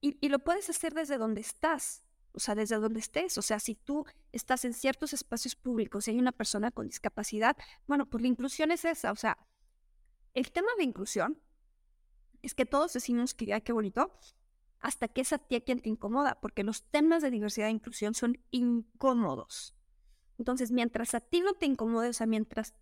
y 0.00 0.28
lo 0.28 0.38
puedes 0.38 0.70
hacer 0.70 0.94
desde 0.94 1.18
donde 1.18 1.40
estás, 1.40 2.04
o 2.34 2.40
sea, 2.40 2.54
desde 2.54 2.76
donde 2.76 3.00
estés. 3.00 3.36
O 3.38 3.42
sea, 3.42 3.58
si 3.60 3.74
tú 3.74 4.06
estás 4.32 4.64
en 4.64 4.72
ciertos 4.72 5.12
espacios 5.12 5.54
públicos 5.54 6.06
y 6.06 6.12
hay 6.12 6.18
una 6.18 6.32
persona 6.32 6.70
con 6.70 6.86
discapacidad, 6.86 7.56
bueno, 7.86 8.06
pues 8.06 8.22
la 8.22 8.28
inclusión 8.28 8.70
es 8.70 8.84
esa. 8.84 9.12
O 9.12 9.16
sea, 9.16 9.38
el 10.34 10.50
tema 10.52 10.68
de 10.78 10.84
inclusión 10.84 11.40
es 12.42 12.54
que 12.54 12.66
todos 12.66 12.92
decimos 12.92 13.34
que, 13.34 13.46
ya 13.46 13.60
qué 13.60 13.72
bonito, 13.72 14.12
hasta 14.80 15.08
que 15.08 15.20
es 15.20 15.32
a 15.32 15.38
ti 15.38 15.60
quien 15.60 15.80
te 15.80 15.88
incomoda, 15.88 16.40
porque 16.40 16.64
los 16.64 16.82
temas 16.90 17.22
de 17.22 17.30
diversidad 17.30 17.68
e 17.68 17.72
inclusión 17.72 18.14
son 18.14 18.38
incómodos. 18.50 19.74
Entonces, 20.38 20.72
mientras 20.72 21.14
a 21.14 21.20
ti 21.20 21.40
no 21.40 21.54
te 21.54 21.66
incomode, 21.66 22.08
o 22.08 22.12
sea, 22.12 22.26
mientras 22.26 22.74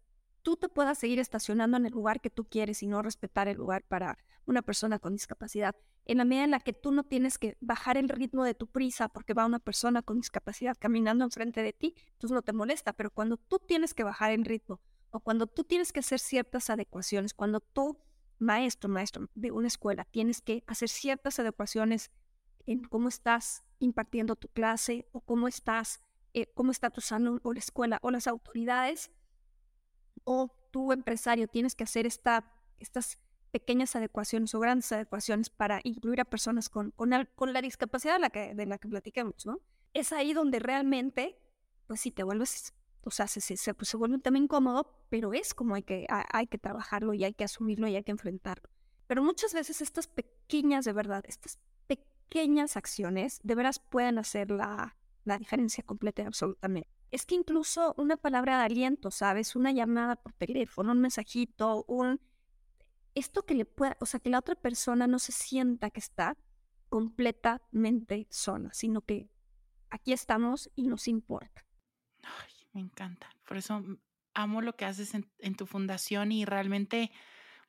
tú 0.42 0.56
te 0.56 0.68
puedas 0.68 0.98
seguir 0.98 1.18
estacionando 1.18 1.76
en 1.76 1.86
el 1.86 1.92
lugar 1.92 2.20
que 2.20 2.30
tú 2.30 2.44
quieres 2.44 2.82
y 2.82 2.86
no 2.86 3.02
respetar 3.02 3.48
el 3.48 3.56
lugar 3.56 3.84
para 3.86 4.18
una 4.46 4.62
persona 4.62 4.98
con 4.98 5.12
discapacidad, 5.12 5.76
en 6.06 6.18
la 6.18 6.24
medida 6.24 6.44
en 6.44 6.50
la 6.50 6.60
que 6.60 6.72
tú 6.72 6.92
no 6.92 7.04
tienes 7.04 7.38
que 7.38 7.56
bajar 7.60 7.96
el 7.96 8.08
ritmo 8.08 8.44
de 8.44 8.54
tu 8.54 8.66
prisa 8.66 9.08
porque 9.08 9.34
va 9.34 9.46
una 9.46 9.58
persona 9.58 10.02
con 10.02 10.18
discapacidad 10.18 10.76
caminando 10.78 11.24
enfrente 11.24 11.62
de 11.62 11.72
ti, 11.72 11.94
entonces 12.12 12.34
no 12.34 12.42
te 12.42 12.52
molesta, 12.52 12.92
pero 12.92 13.10
cuando 13.10 13.36
tú 13.36 13.58
tienes 13.58 13.94
que 13.94 14.04
bajar 14.04 14.32
el 14.32 14.44
ritmo 14.44 14.80
o 15.10 15.20
cuando 15.20 15.46
tú 15.46 15.64
tienes 15.64 15.92
que 15.92 16.00
hacer 16.00 16.18
ciertas 16.18 16.70
adecuaciones, 16.70 17.34
cuando 17.34 17.60
tú, 17.60 17.98
maestro, 18.38 18.88
maestro 18.88 19.28
de 19.34 19.50
una 19.50 19.68
escuela, 19.68 20.04
tienes 20.04 20.40
que 20.40 20.64
hacer 20.66 20.88
ciertas 20.88 21.38
adecuaciones 21.38 22.10
en 22.66 22.84
cómo 22.84 23.08
estás 23.08 23.64
impartiendo 23.78 24.36
tu 24.36 24.48
clase 24.48 25.08
o 25.12 25.20
cómo 25.20 25.48
estás, 25.48 26.00
eh, 26.32 26.46
cómo 26.54 26.70
está 26.70 26.90
tu 26.90 27.00
salón 27.00 27.40
o 27.42 27.52
la 27.52 27.58
escuela 27.58 27.98
o 28.02 28.10
las 28.10 28.26
autoridades, 28.26 29.10
o 30.32 30.48
tu 30.70 30.92
empresario 30.92 31.48
tienes 31.48 31.74
que 31.74 31.82
hacer 31.82 32.06
esta, 32.06 32.44
estas 32.78 33.18
pequeñas 33.50 33.96
adecuaciones 33.96 34.54
o 34.54 34.60
grandes 34.60 34.92
adecuaciones 34.92 35.50
para 35.50 35.80
incluir 35.82 36.20
a 36.20 36.24
personas 36.24 36.68
con, 36.68 36.92
con, 36.92 37.52
la 37.52 37.60
discapacidad 37.60 38.14
de 38.14 38.20
la, 38.20 38.30
que, 38.30 38.54
de 38.54 38.78
platicamos, 38.88 39.44
¿no? 39.44 39.58
Es 39.92 40.12
ahí 40.12 40.32
donde 40.32 40.60
realmente, 40.60 41.36
pues 41.88 42.02
si 42.02 42.12
te 42.12 42.22
vuelves, 42.22 42.72
o 43.02 43.10
sea, 43.10 43.26
se, 43.26 43.40
se, 43.40 43.74
pues, 43.74 43.88
se 43.88 43.96
vuelve 43.96 44.14
un 44.14 44.22
tema 44.22 44.38
incómodo, 44.38 45.04
pero 45.10 45.34
es 45.34 45.52
como 45.52 45.74
hay 45.74 45.82
que, 45.82 46.06
hay 46.08 46.46
que 46.46 46.58
trabajarlo 46.58 47.12
y 47.12 47.24
hay 47.24 47.34
que 47.34 47.42
asumirlo 47.42 47.88
y 47.88 47.96
hay 47.96 48.04
que 48.04 48.12
enfrentarlo. 48.12 48.70
Pero 49.08 49.24
muchas 49.24 49.52
veces 49.52 49.80
estas 49.80 50.06
pequeñas, 50.06 50.84
de 50.84 50.92
verdad, 50.92 51.24
estas 51.26 51.58
pequeñas 51.88 52.76
acciones 52.76 53.40
de 53.42 53.56
veras 53.56 53.80
pueden 53.80 54.18
hacer 54.18 54.52
la, 54.52 54.96
la 55.24 55.38
diferencia 55.38 55.82
completa 55.82 56.22
y 56.22 56.26
absolutamente. 56.26 56.99
Es 57.10 57.26
que 57.26 57.34
incluso 57.34 57.94
una 57.96 58.16
palabra 58.16 58.58
de 58.58 58.64
aliento, 58.64 59.10
¿sabes? 59.10 59.56
Una 59.56 59.72
llamada 59.72 60.16
por 60.16 60.32
teléfono, 60.32 60.92
un 60.92 61.00
mensajito, 61.00 61.84
un... 61.88 62.20
Esto 63.14 63.44
que 63.44 63.54
le 63.54 63.64
pueda, 63.64 63.96
o 64.00 64.06
sea, 64.06 64.20
que 64.20 64.30
la 64.30 64.38
otra 64.38 64.54
persona 64.54 65.06
no 65.08 65.18
se 65.18 65.32
sienta 65.32 65.90
que 65.90 65.98
está 65.98 66.36
completamente 66.88 68.28
sola, 68.30 68.70
sino 68.72 69.00
que 69.00 69.28
aquí 69.90 70.12
estamos 70.12 70.70
y 70.76 70.86
nos 70.86 71.08
importa. 71.08 71.66
Ay, 72.22 72.52
me 72.72 72.80
encanta. 72.80 73.28
Por 73.46 73.56
eso 73.56 73.82
amo 74.34 74.62
lo 74.62 74.76
que 74.76 74.84
haces 74.84 75.14
en, 75.14 75.28
en 75.38 75.56
tu 75.56 75.66
fundación 75.66 76.30
y 76.30 76.44
realmente 76.44 77.10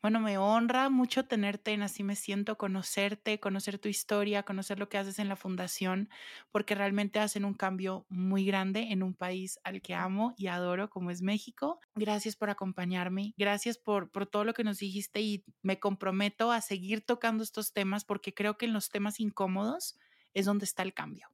bueno, 0.02 0.20
me 0.20 0.38
honra 0.40 0.90
mucho 0.90 1.26
tenerte 1.26 1.74
en 1.74 1.84
Así 1.84 2.04
Me 2.04 2.16
Siento, 2.16 2.58
conocerte, 2.58 3.40
conocer 3.40 3.78
tu 3.78 3.88
historia, 3.88 4.44
conocer 4.44 4.80
lo 4.80 4.90
que 4.90 4.98
haces 4.98 5.20
en 5.20 5.30
la 5.30 5.36
fundación, 5.36 6.10
porque 6.52 6.74
realmente 6.74 7.20
hacen 7.20 7.46
un 7.46 7.54
cambio 7.54 8.08
muy 8.10 8.44
grande 8.44 8.88
en 8.92 9.04
un 9.04 9.14
país 9.14 9.60
al 9.64 9.82
que 9.82 9.94
amo 9.94 10.34
y 10.38 10.48
adoro 10.48 10.90
como 10.90 11.12
es 11.12 11.22
México. 11.22 11.80
Gracias 11.94 12.36
por 12.36 12.50
acompañarme, 12.50 13.36
gracias 13.38 13.78
por, 13.78 14.10
por 14.12 14.26
todo 14.26 14.44
lo 14.44 14.54
que 14.56 14.64
nos 14.64 14.80
dijiste 14.80 15.22
y 15.22 15.46
me 15.62 15.80
comprometo 15.80 16.52
a 16.52 16.62
seguir 16.62 17.06
tocando 17.06 17.44
estos 17.44 17.72
temas 17.72 18.04
porque 18.04 18.34
creo 18.34 18.58
que 18.58 18.66
en 18.66 18.74
los 18.74 18.90
temas 18.90 19.20
incómodos 19.20 20.00
es 20.34 20.46
donde 20.46 20.66
está 20.66 20.82
el 20.82 20.96
cambio. 20.96 21.30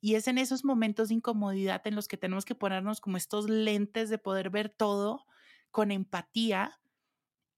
Y 0.00 0.14
es 0.14 0.28
en 0.28 0.38
esos 0.38 0.64
momentos 0.64 1.08
de 1.08 1.14
incomodidad 1.14 1.86
en 1.86 1.94
los 1.94 2.08
que 2.08 2.16
tenemos 2.16 2.44
que 2.44 2.54
ponernos 2.54 3.00
como 3.00 3.16
estos 3.18 3.48
lentes 3.48 4.08
de 4.08 4.18
poder 4.18 4.50
ver 4.50 4.70
todo 4.70 5.26
con 5.70 5.90
empatía 5.90 6.79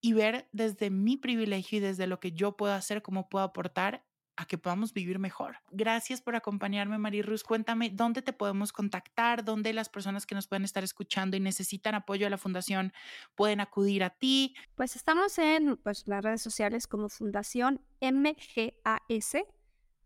y 0.02 0.12
ver 0.12 0.48
desde 0.52 0.90
mi 0.90 1.16
privilegio 1.16 1.78
y 1.78 1.80
desde 1.80 2.06
lo 2.06 2.20
que 2.20 2.32
yo 2.32 2.56
puedo 2.56 2.74
hacer, 2.74 3.00
cómo 3.00 3.30
puedo 3.30 3.44
aportar 3.44 4.04
a 4.36 4.46
que 4.46 4.58
podamos 4.58 4.92
vivir 4.92 5.18
mejor. 5.18 5.56
Gracias 5.70 6.20
por 6.20 6.34
acompañarme, 6.34 6.98
Marirus. 6.98 7.44
Cuéntame 7.44 7.90
dónde 7.90 8.20
te 8.22 8.32
podemos 8.32 8.72
contactar, 8.72 9.44
dónde 9.44 9.72
las 9.72 9.88
personas 9.88 10.26
que 10.26 10.34
nos 10.34 10.48
pueden 10.48 10.64
estar 10.64 10.82
escuchando 10.82 11.36
y 11.36 11.40
necesitan 11.40 11.94
apoyo 11.94 12.26
de 12.26 12.30
la 12.30 12.38
fundación 12.38 12.92
pueden 13.36 13.60
acudir 13.60 14.02
a 14.02 14.10
ti. 14.10 14.56
Pues 14.74 14.96
estamos 14.96 15.38
en 15.38 15.76
pues, 15.76 16.08
las 16.08 16.24
redes 16.24 16.42
sociales 16.42 16.88
como 16.88 17.08
Fundación 17.08 17.80
MGAS, 18.00 19.36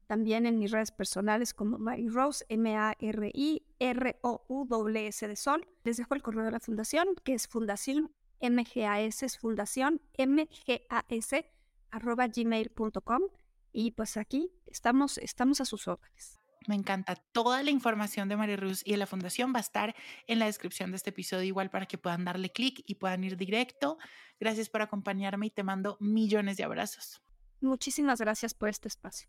también 0.06 0.44
en 0.44 0.58
mis 0.58 0.72
redes 0.72 0.90
personales 0.90 1.54
como 1.54 1.78
Mary 1.78 2.08
Rose, 2.08 2.44
M-A-R-I-R-O-U-S 2.48 2.98
de 5.28 5.36
Sol. 5.36 5.66
Les 5.84 5.96
dejo 5.96 6.14
el 6.14 6.22
correo 6.22 6.44
de 6.44 6.50
la 6.50 6.60
fundación, 6.60 7.08
que 7.24 7.32
es 7.34 7.48
fundación 7.48 8.12
MGAS 8.40 9.22
es 9.22 9.38
fundación, 9.38 10.00
mgas 10.18 11.30
arroba 11.90 12.26
gmail.com 12.26 13.22
y 13.72 13.92
pues 13.92 14.16
aquí 14.16 14.50
estamos, 14.66 15.18
estamos 15.18 15.60
a 15.60 15.64
sus 15.64 15.88
órdenes. 15.88 16.38
Me 16.66 16.74
encanta. 16.74 17.14
Toda 17.14 17.62
la 17.62 17.70
información 17.70 18.28
de 18.28 18.36
María 18.36 18.56
Ruz 18.56 18.82
y 18.84 18.92
de 18.92 18.96
la 18.96 19.06
fundación 19.06 19.52
va 19.54 19.58
a 19.58 19.60
estar 19.60 19.94
en 20.26 20.38
la 20.38 20.46
descripción 20.46 20.90
de 20.90 20.96
este 20.96 21.10
episodio, 21.10 21.44
igual 21.44 21.70
para 21.70 21.86
que 21.86 21.98
puedan 21.98 22.24
darle 22.24 22.50
clic 22.50 22.82
y 22.86 22.96
puedan 22.96 23.22
ir 23.22 23.36
directo. 23.36 23.98
Gracias 24.40 24.68
por 24.68 24.82
acompañarme 24.82 25.46
y 25.46 25.50
te 25.50 25.62
mando 25.62 25.96
millones 26.00 26.56
de 26.56 26.64
abrazos. 26.64 27.22
Muchísimas 27.60 28.20
gracias 28.20 28.52
por 28.52 28.68
este 28.68 28.88
espacio. 28.88 29.28